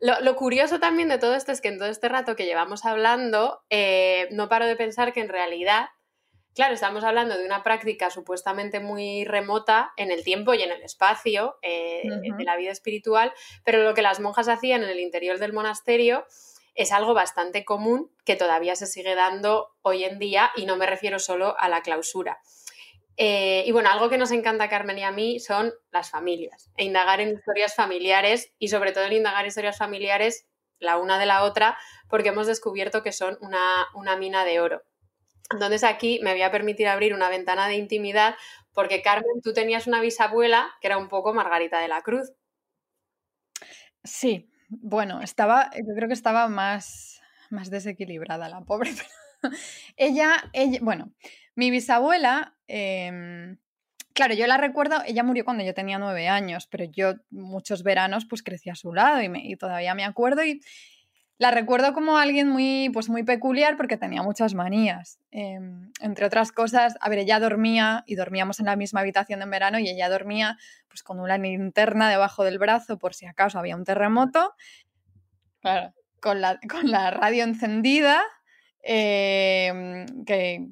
[0.00, 2.84] pero- lo curioso también de todo esto es que en todo este rato que llevamos
[2.84, 5.90] hablando, eh, no paro de pensar que en realidad,
[6.54, 10.82] claro, estamos hablando de una práctica supuestamente muy remota en el tiempo y en el
[10.82, 12.02] espacio eh,
[12.36, 13.32] de la vida espiritual,
[13.64, 16.26] pero lo que las monjas hacían en el interior del monasterio
[16.74, 20.86] es algo bastante común que todavía se sigue dando hoy en día y no me
[20.86, 22.40] refiero solo a la clausura.
[23.16, 26.70] Eh, y bueno, algo que nos encanta a Carmen y a mí son las familias,
[26.76, 30.46] e indagar en historias familiares y sobre todo en indagar historias familiares
[30.78, 31.76] la una de la otra,
[32.08, 34.82] porque hemos descubierto que son una, una mina de oro.
[35.52, 38.36] Entonces aquí me voy a permitir abrir una ventana de intimidad,
[38.72, 42.32] porque Carmen, tú tenías una bisabuela que era un poco Margarita de la Cruz.
[44.04, 47.20] Sí, bueno, estaba, yo creo que estaba más,
[47.50, 48.90] más desequilibrada la pobre.
[49.96, 51.12] ella, ella, bueno,
[51.54, 53.58] mi bisabuela, em,
[54.14, 58.24] claro, yo la recuerdo, ella murió cuando yo tenía nueve años, pero yo muchos veranos
[58.26, 60.60] pues crecí a su lado y, me- y todavía me acuerdo y
[61.40, 65.18] la recuerdo como alguien muy, pues muy peculiar porque tenía muchas manías.
[65.30, 69.48] Em, entre otras cosas, a ver, ella dormía y dormíamos en la misma habitación en
[69.48, 73.74] verano y ella dormía pues con una linterna debajo del brazo por si acaso había
[73.74, 74.52] un terremoto.
[75.62, 75.94] Claro.
[76.20, 78.20] Con la, con la radio encendida,
[78.82, 80.68] em, que,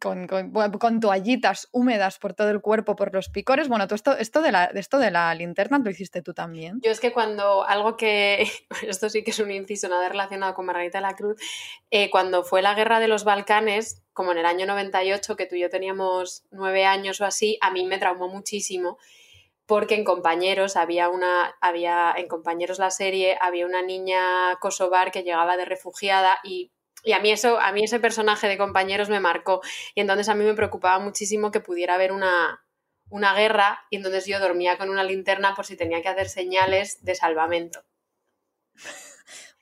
[0.00, 3.68] con, con- toallitas húmedas por todo el cuerpo, por los picores.
[3.68, 6.80] Bueno, tú esto, esto, de la, esto de la linterna lo hiciste tú también.
[6.82, 8.50] Yo es que cuando algo que,
[8.86, 11.40] esto sí que es un inciso nada relacionado con Margarita de la Cruz,
[11.90, 15.54] eh, cuando fue la guerra de los Balcanes, como en el año 98, que tú
[15.54, 18.98] y yo teníamos nueve años o así, a mí me traumó muchísimo
[19.66, 25.22] porque en compañeros había una había en compañeros la serie había una niña kosovar que
[25.22, 26.72] llegaba de refugiada y,
[27.04, 29.60] y a mí eso a mí ese personaje de compañeros me marcó
[29.94, 32.60] y entonces a mí me preocupaba muchísimo que pudiera haber una
[33.10, 37.04] una guerra y entonces yo dormía con una linterna por si tenía que hacer señales
[37.04, 37.84] de salvamento.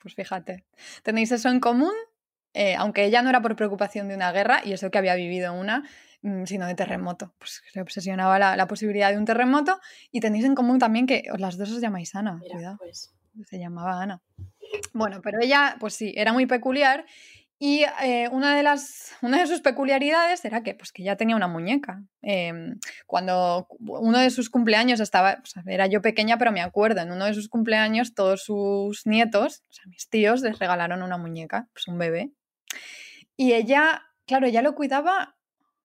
[0.01, 0.65] Pues fíjate,
[1.03, 1.93] tenéis eso en común,
[2.53, 5.53] eh, aunque ella no era por preocupación de una guerra, y eso que había vivido
[5.53, 5.83] una,
[6.21, 7.33] mm, sino de terremoto.
[7.37, 9.79] Pues se obsesionaba la, la posibilidad de un terremoto,
[10.09, 13.13] y tenéis en común también que las dos os llamáis Ana, Mira, cuidado, pues
[13.45, 14.21] se llamaba Ana.
[14.93, 17.05] Bueno, pero ella, pues sí, era muy peculiar,
[17.61, 21.35] y eh, una, de las, una de sus peculiaridades era que, pues, que ya tenía
[21.35, 22.01] una muñeca.
[22.21, 27.25] Em, cuando uno de sus cumpleaños estaba, era yo pequeña, pero me acuerdo, en uno
[27.25, 32.31] de sus cumpleaños todos sus nietos, mis tíos, les regalaron una muñeca, pues un bebé.
[33.35, 35.35] Y ella, claro, ella lo cuidaba,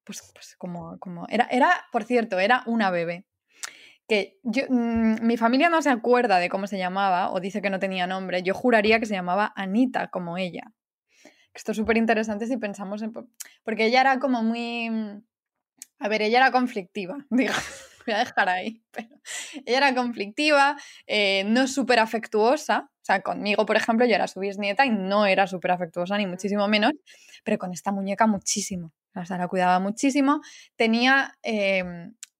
[0.05, 3.26] pues, pues como, como era, era, por cierto, era una bebé.
[4.09, 7.71] Que yo, mm, mi familia no se acuerda de cómo se llamaba o dice que
[7.71, 8.43] no tenía nombre.
[8.43, 10.73] Yo juraría que se llamaba Anita, como ella.
[11.55, 13.13] Esto es súper interesante si pensamos en...
[13.63, 14.91] Porque ella era como muy...
[16.01, 17.55] A ver, ella era conflictiva, digo,
[18.05, 18.83] voy a dejar ahí.
[18.91, 19.09] Pero
[19.65, 20.77] ella era conflictiva,
[21.07, 22.91] eh, no súper afectuosa.
[22.91, 26.27] O sea, conmigo, por ejemplo, yo era su bisnieta y no era súper afectuosa, ni
[26.27, 26.93] muchísimo menos,
[27.45, 28.93] pero con esta muñeca muchísimo.
[29.15, 30.41] O sea, la cuidaba muchísimo.
[30.75, 31.85] Tenía, eh,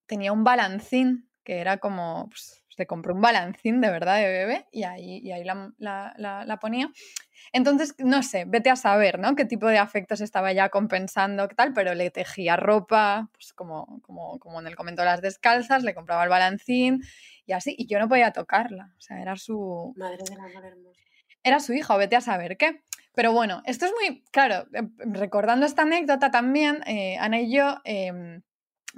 [0.07, 2.29] tenía un balancín, que era como...
[2.29, 6.15] Pues, le compró un balancín de verdad de bebé y ahí, y ahí la, la,
[6.17, 6.91] la, la ponía.
[7.53, 9.37] Entonces, no sé, vete a saber, ¿no?
[9.37, 14.01] Qué tipo de afectos estaba ya compensando, qué tal, pero le tejía ropa, pues como,
[14.03, 17.03] como, como en el comento de las descalzas, le compraba el balancín
[17.47, 21.01] y así, y yo no podía tocarla, o sea, era su, madre del amor hermoso.
[21.43, 22.83] era su hija, o vete a saber qué.
[23.15, 27.77] Pero bueno, esto es muy, claro, eh, recordando esta anécdota también, eh, Ana y yo,
[27.85, 28.41] eh,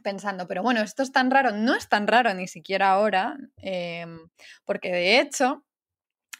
[0.02, 4.06] pensando, pero bueno, esto es tan raro, no es tan raro ni siquiera ahora, eh,
[4.64, 5.64] porque de hecho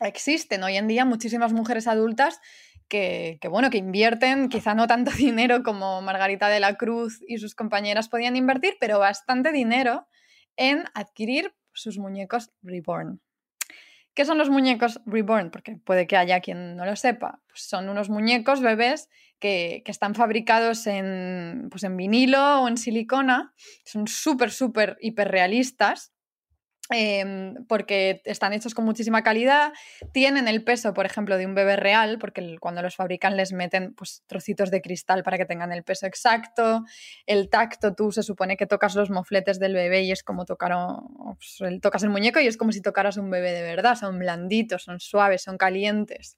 [0.00, 2.40] existen hoy en día muchísimas mujeres adultas
[2.88, 7.38] que, que, bueno, que invierten quizá no tanto dinero como Margarita de la Cruz y
[7.38, 10.06] sus compañeras podían invertir, pero bastante dinero
[10.56, 13.20] en adquirir sus muñecos reborn.
[14.16, 15.50] ¿Qué son los muñecos reborn?
[15.50, 17.42] Porque puede que haya quien no lo sepa.
[17.48, 22.78] Pues son unos muñecos bebés que, que están fabricados en, pues en vinilo o en
[22.78, 23.52] silicona.
[23.84, 26.14] Son súper, súper hiperrealistas.
[26.90, 29.72] Em, porque están hechos con muchísima calidad,
[30.12, 33.92] tienen el peso, por ejemplo, de un bebé real, porque cuando los fabrican les meten
[33.94, 36.84] pues, trocitos de cristal para que tengan el peso exacto,
[37.26, 40.72] el tacto, tú se supone que tocas los mofletes del bebé y es como tocar,
[41.36, 44.84] pues, tocas el muñeco y es como si tocaras un bebé de verdad, son blanditos,
[44.84, 46.36] son suaves, son calientes.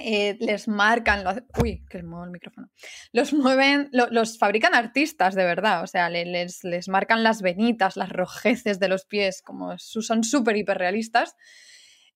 [0.00, 2.70] Eh, les marcan, el micrófono,
[3.12, 8.10] los mueven, los fabrican artistas de verdad, o sea, les, les, marcan las venitas, las
[8.10, 11.36] rojeces de los pies, como son súper hiperrealistas.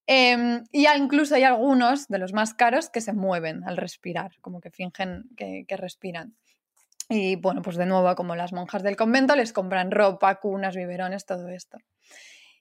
[0.06, 4.60] Eh, y incluso hay algunos de los más caros que se mueven al respirar, como
[4.60, 6.34] que fingen que, que respiran.
[7.08, 11.26] Y bueno, pues de nuevo, como las monjas del convento, les compran ropa, cunas, biberones,
[11.26, 11.78] todo esto.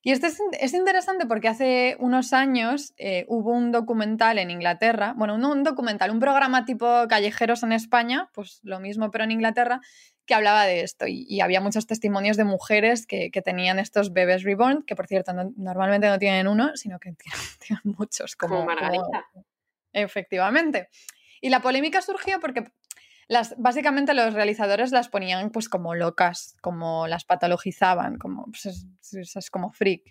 [0.03, 5.37] Y esto es, interesante porque hace unos años eh, hubo un documental en Inglaterra, bueno,
[5.37, 9.79] no un documental, un programa tipo Callejeros en España, pues lo mismo pero en Inglaterra,
[10.25, 14.83] que hablaba de esto y, había muchos testimonios de mujeres que, tenían estos bebés reborn,
[14.83, 17.13] que por cierto normalmente no tienen uno, sino que
[17.59, 19.27] tienen, muchos, como, Margarita.
[19.93, 20.89] efectivamente.
[21.41, 22.63] Y la polémica surgió porque
[23.57, 28.65] básicamente los realizadores las ponían pues como locas, como las patologizaban, como pues,
[29.13, 30.03] es, como freak,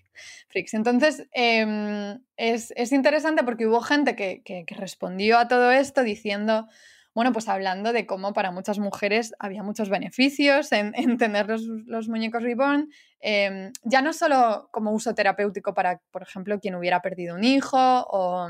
[0.48, 0.74] freaks.
[0.74, 6.66] Entonces em, es, interesante porque hubo gente que, respondió a todo esto diciendo,
[7.14, 12.42] bueno, pues hablando de cómo para muchas mujeres había muchos beneficios en, tener los, muñecos
[12.42, 12.88] reborn,
[13.20, 17.78] em, ya no solo como uso terapéutico para, por ejemplo, quien hubiera perdido un hijo
[17.78, 18.48] o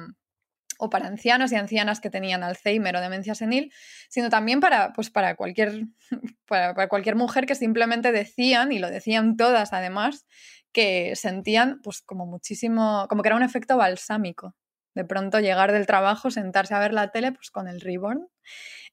[0.81, 3.73] o para ancianos y ancianas que tenían Alzheimer o demencia senil,
[4.09, 5.87] sino también para, pues para, cualquier,
[6.47, 10.27] para, cualquier mujer que simplemente decían, y lo decían todas además,
[10.73, 14.55] que sentían pues como muchísimo, como que era un efecto balsámico.
[14.95, 18.27] De pronto llegar del trabajo, sentarse a ver la tele pues con el reborn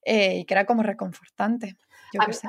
[0.04, 1.76] eh, y que era como reconfortante.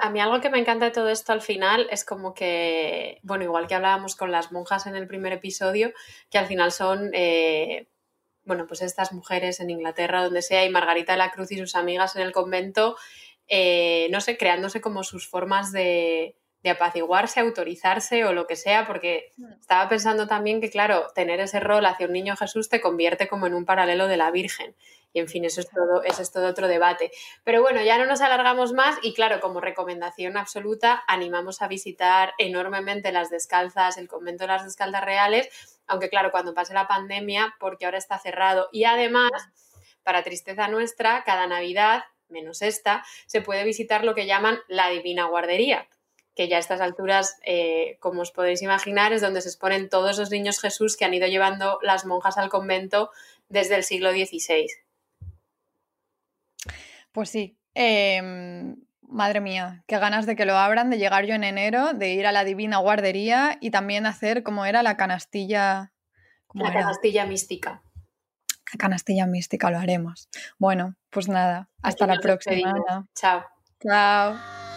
[0.01, 3.45] a, mí algo que me encanta de todo esto al final es como que, bueno,
[3.45, 5.91] igual que hablábamos con las monjas en el primer episodio,
[6.29, 7.87] que al final son eh,
[8.49, 11.75] bueno, pues estas mujeres en Inglaterra, donde sea, y Margarita de la Cruz y sus
[11.75, 12.97] amigas en el convento,
[13.47, 18.87] eh, no sé, creándose como sus formas de, de apaciguarse, autorizarse o lo que sea,
[18.87, 19.59] porque mm.
[19.61, 23.45] estaba pensando también que, claro, tener ese rol hacia un niño Jesús te convierte como
[23.45, 24.75] en un paralelo de la Virgen.
[25.13, 27.11] Y en fin, eso es todo, eso es todo otro debate.
[27.43, 32.33] Pero bueno, ya no nos alargamos más y claro, como recomendación absoluta, animamos a visitar
[32.39, 37.55] enormemente las descalzas, el convento de las descalzas reales, aunque claro, cuando pase la pandemia,
[37.59, 38.69] porque ahora está cerrado.
[38.71, 39.31] Y además,
[40.03, 45.25] para tristeza nuestra, cada Navidad, menos esta, se puede visitar lo que llaman la Divina
[45.25, 45.87] Guardería,
[46.35, 50.17] que ya a estas alturas, eh, como os podéis imaginar, es donde se exponen todos
[50.17, 53.11] los niños Jesús que han ido llevando las monjas al convento
[53.49, 54.67] desde el siglo XVI.
[57.11, 57.57] Pues sí.
[57.73, 58.75] Em,
[59.09, 62.27] madre mía, qué ganas de que lo abran, de llegar yo en enero, de ir
[62.27, 65.91] a la Divina Guardería y también hacer como era la canastilla.
[66.53, 67.81] La canastilla mística.
[68.71, 70.29] La canastilla mística lo haremos.
[70.57, 72.73] Bueno, pues nada, hasta la próxima.
[73.15, 73.45] Chao.
[73.81, 74.68] Chao.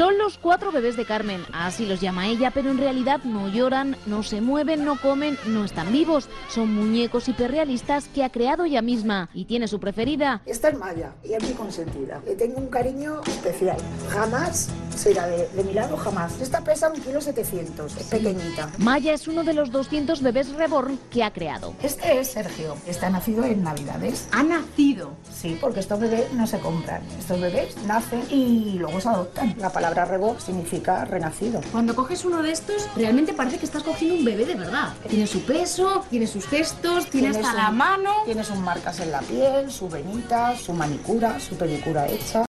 [0.00, 3.98] Son los cuatro bebés de Carmen, así los llama ella, pero en realidad no lloran,
[4.06, 6.30] no se mueven, no comen, no están vivos.
[6.48, 10.40] Son muñecos hiperrealistas que ha creado ella misma y tiene su preferida.
[10.46, 12.22] Esta es Maya y es mi consentida.
[12.24, 13.76] Le tengo un cariño especial.
[14.08, 16.40] Jamás será de, de mi lado, jamás.
[16.40, 18.70] Esta pesa un kilo setecientos, es pequeñita.
[18.78, 21.74] Maya es uno de los 200 bebés reborn que ha creado.
[21.82, 22.74] Este es Sergio.
[22.86, 24.28] Está nacido en Navidades.
[24.32, 25.12] ¿Ha nacido?
[25.30, 27.02] Sí, porque estos bebés no se compran.
[27.18, 29.54] Estos bebés nacen y luego se adoptan.
[29.58, 31.60] La palabra palabra rebo significa renacido.
[31.72, 34.92] Cuando coges uno de estos, realmente parece que estás cogiendo un bebé de verdad.
[35.08, 38.12] Tiene su peso, tiene sus gestos, tiene hasta la mano.
[38.24, 42.44] Tiene sus marcas en la piel, su venita, su manicura, su pedicura hecha.